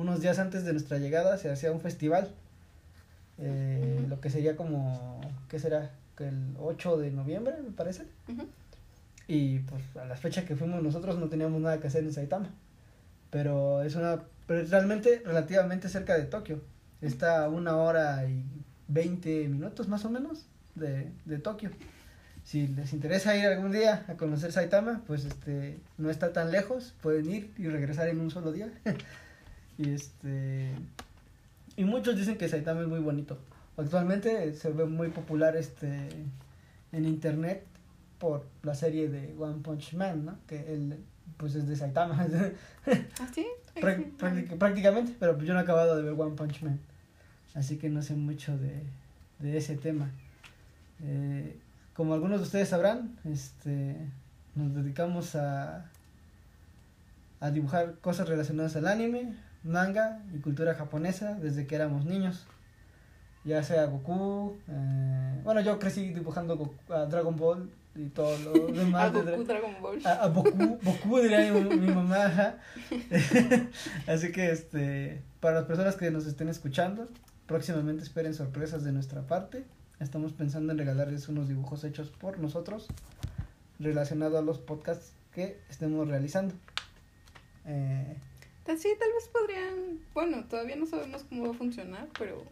[0.00, 2.30] unos días antes de nuestra llegada se hacía un festival.
[3.38, 4.04] Eh.
[4.08, 5.90] Lo que sería como, ¿qué será?
[6.18, 8.04] El 8 de noviembre, me parece.
[9.26, 12.50] Y pues a la fecha que fuimos nosotros no teníamos nada que hacer en Saitama.
[13.30, 16.60] Pero es una, pero realmente relativamente cerca de Tokio.
[17.00, 18.44] Está a una hora y
[18.88, 21.70] 20 minutos más o menos de, de Tokio.
[22.44, 26.94] Si les interesa ir algún día a conocer Saitama, pues este no está tan lejos,
[27.00, 28.70] pueden ir y regresar en un solo día.
[29.80, 30.72] y este
[31.76, 33.38] y muchos dicen que Saitama es muy bonito.
[33.76, 36.08] Actualmente se ve muy popular este
[36.92, 37.64] en internet
[38.18, 40.38] por la serie de One Punch Man, ¿no?
[40.46, 40.98] Que él
[41.36, 42.26] pues es de Saitama
[43.20, 43.46] ¿Ah, sí?
[43.80, 46.78] Prá- prácticamente, pero yo no he acabado de ver One Punch Man.
[47.54, 48.82] Así que no sé mucho de,
[49.38, 50.10] de ese tema.
[51.02, 51.56] Eh,
[51.94, 53.96] como algunos de ustedes sabrán, este,
[54.54, 55.86] nos dedicamos a,
[57.40, 62.46] a dibujar cosas relacionadas al anime, manga y cultura japonesa desde que éramos niños.
[63.44, 68.68] Ya sea Goku, eh, bueno, yo crecí dibujando Goku- a Dragon Ball y todo lo
[68.68, 69.12] A demás.
[69.14, 70.06] de Dra- Goku Dragon Ball.
[70.06, 72.56] a, a Boku, Boku diría mi, mi mamá.
[74.06, 77.08] Así que este, para las personas que nos estén escuchando,
[77.46, 79.64] próximamente esperen sorpresas de nuestra parte.
[80.00, 82.88] Estamos pensando en regalarles unos dibujos hechos por nosotros
[83.78, 86.54] relacionados a los podcasts que estemos realizando.
[87.66, 88.16] Eh,
[88.78, 92.44] Sí, tal vez podrían, bueno, todavía no sabemos cómo va a funcionar, pero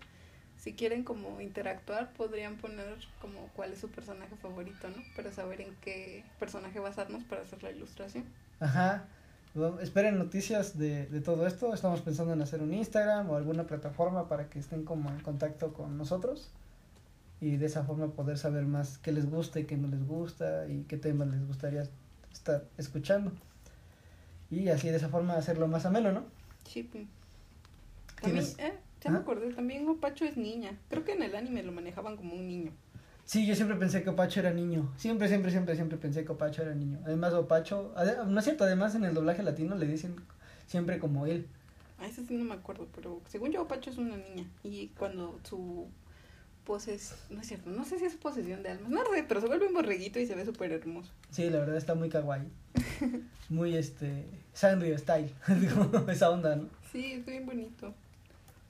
[0.56, 5.02] si quieren como interactuar, podrían poner como cuál es su personaje favorito, ¿no?
[5.14, 8.24] Para saber en qué personaje basarnos para hacer la ilustración.
[8.60, 9.08] ajá.
[9.80, 11.74] Esperen noticias de, de todo esto.
[11.74, 15.72] Estamos pensando en hacer un Instagram o alguna plataforma para que estén como en contacto
[15.72, 16.50] con nosotros.
[17.40, 20.68] Y de esa forma poder saber más qué les gusta y qué no les gusta
[20.68, 21.84] y qué temas les gustaría
[22.32, 23.32] estar escuchando.
[24.50, 26.24] Y así de esa forma hacerlo más ameno, ¿no?
[26.64, 27.04] Sí, pues.
[28.20, 29.22] También, ¿Tienes- eh, ya me Ajá.
[29.22, 30.76] acordé, también Opacho es niña.
[30.88, 32.72] Creo que en el anime lo manejaban como un niño.
[33.24, 34.90] Sí, yo siempre pensé que Opacho era niño.
[34.96, 36.98] Siempre, siempre, siempre, siempre pensé que Opacho era niño.
[37.04, 37.94] Además, Opacho,
[38.26, 40.16] no es cierto, además en el doblaje latino le dicen
[40.66, 41.46] siempre como él.
[41.98, 44.48] A ese sí no me acuerdo, pero según yo Opacho es una niña.
[44.64, 45.86] Y cuando su
[46.68, 49.46] poses, no es cierto, no sé si es posesión de almas, no sé, pero se
[49.46, 51.10] vuelve un borreguito y se ve súper hermoso.
[51.30, 52.46] Sí, la verdad está muy kawaii.
[53.48, 54.26] Muy este.
[54.52, 55.32] Sanrio style.
[56.08, 56.68] Esa onda, ¿no?
[56.92, 57.94] Sí, es bien bonito.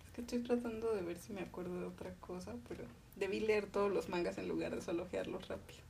[0.07, 2.85] Es que estoy tratando de ver si me acuerdo de otra cosa, pero
[3.17, 5.81] debí leer todos los mangas en lugar de solo ojearlos rápido.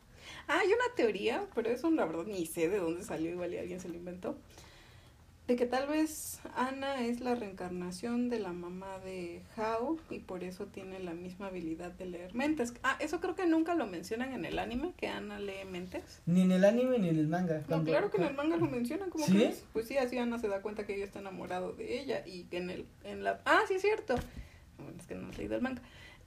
[0.46, 3.58] Ah, hay una teoría, pero eso la verdad ni sé de dónde salió, igual y
[3.58, 4.38] alguien se lo inventó.
[5.48, 10.44] De que tal vez Ana es la reencarnación de la mamá de Hao y por
[10.44, 12.74] eso tiene la misma habilidad de leer mentes.
[12.82, 16.20] Ah, eso creo que nunca lo mencionan en el anime, que Ana lee mentes.
[16.26, 17.62] Ni en el anime ni en el manga.
[17.66, 19.32] No, claro que en el manga lo mencionan, como ¿Sí?
[19.32, 19.64] crees?
[19.72, 22.58] Pues sí, así Ana se da cuenta que ella está enamorado de ella y que
[22.58, 24.16] en el, en la, ah, sí es cierto.
[24.76, 25.80] Bueno, es que no has leído el manga.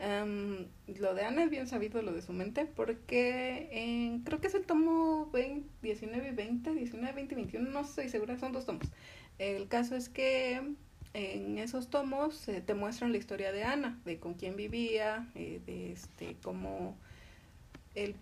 [0.03, 0.65] Em,
[0.99, 4.55] lo de Ana es bien sabido, lo de su mente, porque en, creo que es
[4.55, 8.65] el tomo 20, 19 y 20, 19, 20 y 21, no estoy segura, son dos
[8.65, 8.87] tomos.
[9.37, 10.73] El caso es que
[11.13, 15.61] en esos tomos eh, te muestran la historia de Ana, de con quién vivía, eh,
[15.67, 16.97] de este, cómo
[17.93, 18.15] el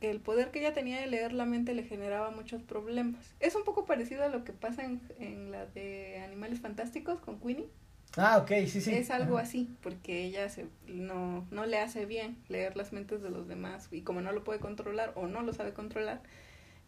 [0.00, 3.34] el poder que ella tenía de leer la mente le generaba muchos problemas.
[3.40, 7.40] Es un poco parecido a lo que pasa en, en la de Animales Fantásticos con
[7.40, 7.68] Queenie.
[8.16, 8.94] Ah, ok, sí, sí.
[8.94, 9.46] es algo Ajá.
[9.46, 13.88] así, porque ella se, no, no le hace bien leer las mentes de los demás
[13.90, 16.22] y como no lo puede controlar o no lo sabe controlar,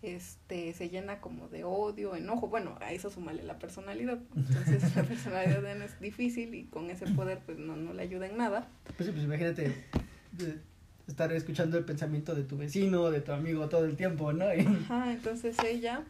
[0.03, 2.49] este se llena como de odio, enojo.
[2.49, 4.18] Bueno, a eso sumarle la personalidad.
[4.37, 8.27] Entonces la personalidad de es difícil y con ese poder pues no, no le ayuda
[8.27, 8.68] en nada.
[8.97, 9.72] Pues, pues imagínate
[10.33, 10.59] de-
[11.09, 14.53] estar escuchando el pensamiento de tu vecino, de tu amigo todo el tiempo, ¿no?
[14.55, 16.05] Y- Ajá, entonces ella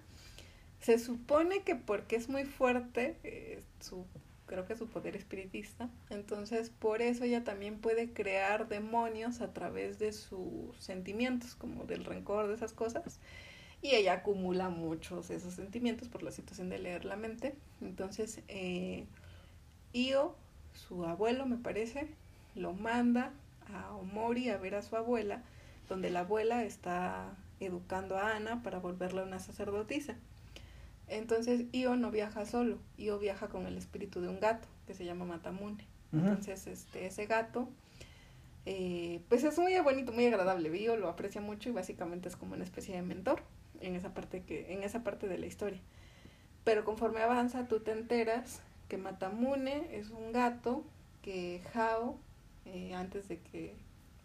[0.81, 4.05] se supone que porque es muy fuerte, eh, su
[4.47, 9.99] creo que su poder espiritista, entonces por eso ella también puede crear demonios a través
[9.99, 13.19] de sus sentimientos, como del rencor, de esas cosas,
[13.83, 17.55] y ella acumula muchos esos sentimientos por la situación de leer la mente.
[17.81, 19.07] Entonces, eh,
[19.93, 20.35] Io,
[20.73, 22.09] su abuelo me parece,
[22.55, 23.33] lo manda
[23.73, 25.43] a Omori a ver a su abuela,
[25.89, 30.17] donde la abuela está educando a Ana para volverla una sacerdotisa.
[31.09, 35.05] Entonces Io no viaja solo, Io viaja con el espíritu de un gato que se
[35.05, 35.85] llama Matamune.
[36.13, 37.69] Entonces este ese gato
[38.65, 40.77] eh, pues es muy bonito, muy agradable.
[40.77, 43.43] Io lo aprecia mucho y básicamente es como una especie de mentor
[43.81, 45.81] en esa parte que en esa parte de la historia.
[46.65, 50.85] Pero conforme avanza tú te enteras que Matamune es un gato
[51.23, 52.19] que Hao
[52.65, 53.75] eh, antes de que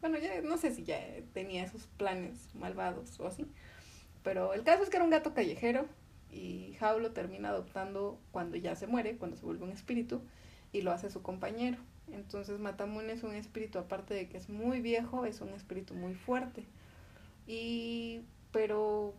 [0.02, 1.00] bueno ya no sé si ya
[1.34, 3.46] tenía esos planes malvados o así
[4.24, 5.86] Pero el caso es que era un gato callejero
[6.32, 10.22] y Hao lo termina adoptando cuando ya se muere, cuando se vuelve un espíritu,
[10.72, 11.78] y lo hace su compañero.
[12.12, 16.14] Entonces Matamune es un espíritu, aparte de que es muy viejo, es un espíritu muy
[16.14, 16.66] fuerte.
[17.48, 18.22] Y
[18.52, 19.14] pero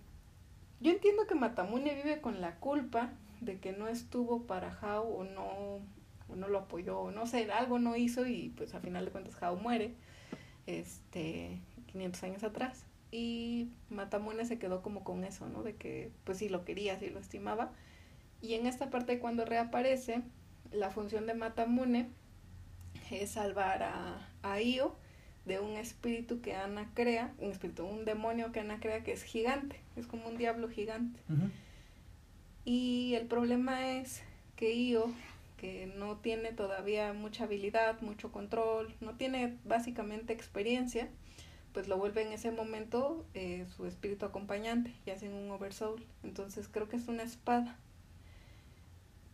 [0.81, 5.25] yo entiendo que Matamune vive con la culpa de que no estuvo para Hao o
[5.25, 5.81] no,
[6.29, 9.11] o no lo apoyó, o no sé, algo no hizo y pues a final de
[9.11, 9.95] cuentas Hao muere,
[10.67, 12.87] este, 500 años atrás.
[13.13, 15.63] Y Matamune se quedó como con eso, ¿no?
[15.63, 17.71] De que pues sí lo quería, sí lo estimaba.
[18.41, 20.23] Y en esta parte cuando reaparece,
[20.73, 22.09] la función de Matamune
[23.11, 24.97] es salvar a, a Io
[25.45, 29.23] de un espíritu que Ana crea, un espíritu, un demonio que Ana crea que es
[29.23, 31.21] gigante, es como un diablo gigante.
[32.65, 34.23] Y el problema es
[34.57, 35.11] que Io,
[35.57, 41.09] que no tiene todavía mucha habilidad, mucho control, no tiene básicamente experiencia,
[41.73, 46.05] pues lo vuelve en ese momento eh, su espíritu acompañante y hacen un oversoul.
[46.23, 47.79] Entonces creo que es una espada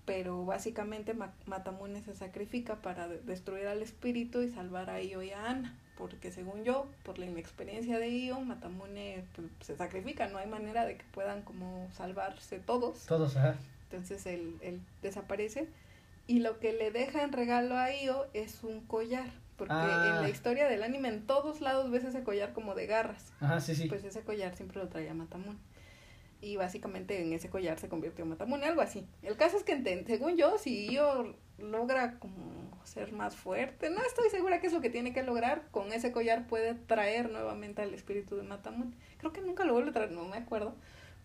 [0.09, 1.15] pero básicamente
[1.45, 6.33] Matamune se sacrifica para destruir al espíritu y salvar a Io y a Ana, porque
[6.33, 10.97] según yo, por la inexperiencia de Io, Matamune pues, se sacrifica, no hay manera de
[10.97, 13.05] que puedan como salvarse todos.
[13.05, 13.57] Todos, ajá.
[13.91, 15.69] Entonces él, él desaparece
[16.27, 19.29] y lo que le deja en regalo a Io es un collar.
[19.59, 20.29] Porque en la ah.
[20.31, 23.33] historia del anime en todos lados ves ese collar como de garras.
[23.41, 23.89] Ajá, sí, sí.
[23.89, 25.59] Pues ese collar siempre lo traía Matamune
[26.41, 29.07] y básicamente en ese collar se convirtió Matamune, algo así.
[29.23, 34.31] El caso es que según yo, si yo logra como ser más fuerte, no estoy
[34.31, 37.93] segura qué es lo que tiene que lograr, con ese collar puede traer nuevamente al
[37.93, 38.95] espíritu de Matamune.
[39.19, 40.77] Creo que nunca lo vuelve a traer, no me acuerdo,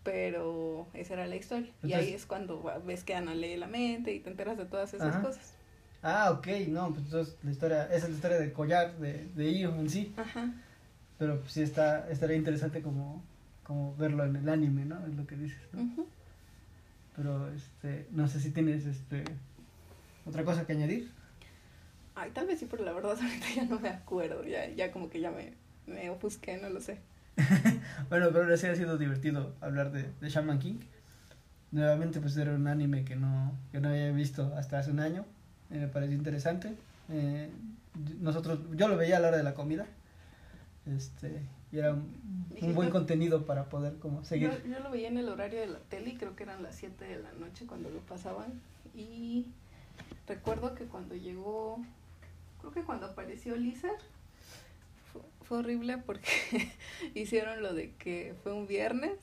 [0.02, 1.72] pero esa era la historia.
[1.82, 4.94] y ahí es cuando ves que Ana lee la mente y te enteras de todas
[4.94, 5.53] esas cosas.
[6.04, 9.50] Ah, ok, no, pues entonces la historia, esa es la historia del collar de, de
[9.50, 10.14] Io en sí.
[10.16, 10.52] Ajá.
[11.18, 13.24] Pero pues sí está, estaría interesante como
[13.64, 15.04] como verlo en el anime, ¿no?
[15.06, 16.06] Es lo que dices, ¿no?
[17.16, 19.24] Pero, este, no sé si tienes, este,
[20.26, 21.10] otra cosa que añadir.
[22.14, 25.10] Ay, tal vez sí, pero la verdad ahorita ya no me acuerdo, ya, ya como
[25.10, 25.54] que ya me,
[25.86, 26.98] me ofusqué, no lo sé.
[28.10, 30.78] bueno, pero sí ha sido divertido hablar de, de Shaman King.
[31.72, 35.24] Nuevamente, pues era un anime que no, que no había visto hasta hace un año.
[35.78, 36.74] Me pareció interesante.
[37.10, 37.48] Eh,
[38.20, 39.86] nosotros, yo lo veía a la hora de la comida.
[40.86, 41.40] Este,
[41.72, 44.62] y era un, buen contenido para poder como seguir.
[44.64, 47.18] Yo, lo veía en el horario de la tele creo que eran las 7 de
[47.20, 48.60] la noche cuando lo pasaban
[48.94, 49.46] y
[50.28, 51.78] recuerdo que cuando llegó,
[52.60, 53.90] creo que cuando apareció Lisa,
[55.42, 56.28] fue, horrible porque
[57.14, 59.18] hicieron lo de que fue un viernes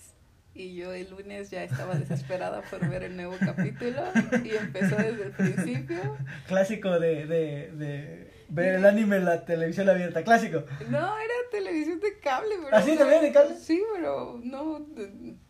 [0.53, 4.01] y yo el lunes ya estaba desesperada por ver el nuevo capítulo
[4.43, 6.17] y empezó desde el principio.
[6.47, 10.63] Clásico de, de, de ver el anime en la televisión abierta, clásico.
[10.89, 12.75] No, era televisión de cable, pero.
[12.75, 13.55] ¿Ah, también de cable?
[13.55, 14.85] Sí, pero no,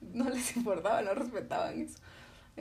[0.01, 1.97] no les importaba, no respetaban eso.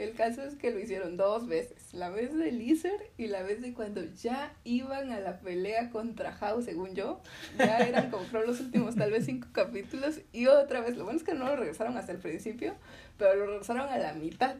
[0.00, 3.60] El caso es que lo hicieron dos veces, la vez de Lizard y la vez
[3.60, 7.20] de cuando ya iban a la pelea contra House, según yo.
[7.58, 10.96] Ya eran como creo los últimos tal vez cinco capítulos y otra vez.
[10.96, 12.74] Lo bueno es que no lo regresaron hasta el principio,
[13.18, 14.56] pero lo regresaron a la mitad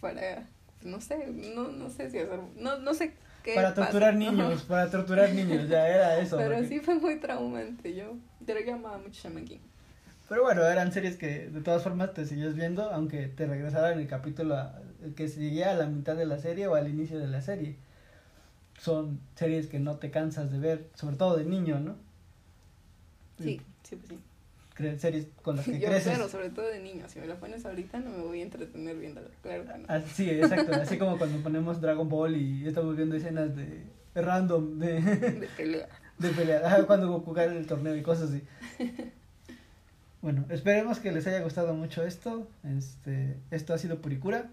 [0.00, 0.48] para,
[0.82, 3.12] no sé, no, no sé si hacer, no, no sé
[3.54, 6.36] para torturar niños, para torturar niños, ya era eso.
[6.36, 9.58] Pero sí fue muy traumante, yo, yo lo llamaba mucho Shaman King.
[10.30, 14.06] Pero bueno, eran series que de todas formas te sigues viendo, aunque te regresaran el
[14.06, 14.56] capítulo
[15.16, 17.74] que seguía a la mitad de la serie o al inicio de la serie.
[18.78, 21.96] Son series que no te cansas de ver, sobre todo de niño, ¿no?
[23.40, 24.18] Sí, sí, pues sí
[24.98, 26.14] series con las que Yo creces.
[26.14, 27.10] Claro, sobre todo de niños.
[27.10, 29.84] Si me la pones ahorita no me voy a entretener viéndola, claro que no.
[29.88, 30.72] Ah, sí, exacto.
[30.76, 33.82] Así como cuando ponemos Dragon Ball y estamos viendo escenas de
[34.14, 35.88] random de, de pelea.
[36.20, 36.84] De pelea.
[36.86, 38.44] cuando Goku gana el torneo y cosas así.
[40.22, 42.46] Bueno, esperemos que les haya gustado mucho esto.
[42.64, 44.50] Este, esto ha sido Puricura.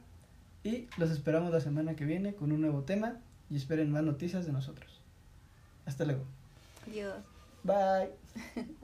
[0.63, 3.17] Y los esperamos la semana que viene con un nuevo tema.
[3.49, 5.01] Y esperen más noticias de nosotros.
[5.85, 6.23] Hasta luego.
[6.87, 7.23] Adiós.
[7.63, 8.65] Bye.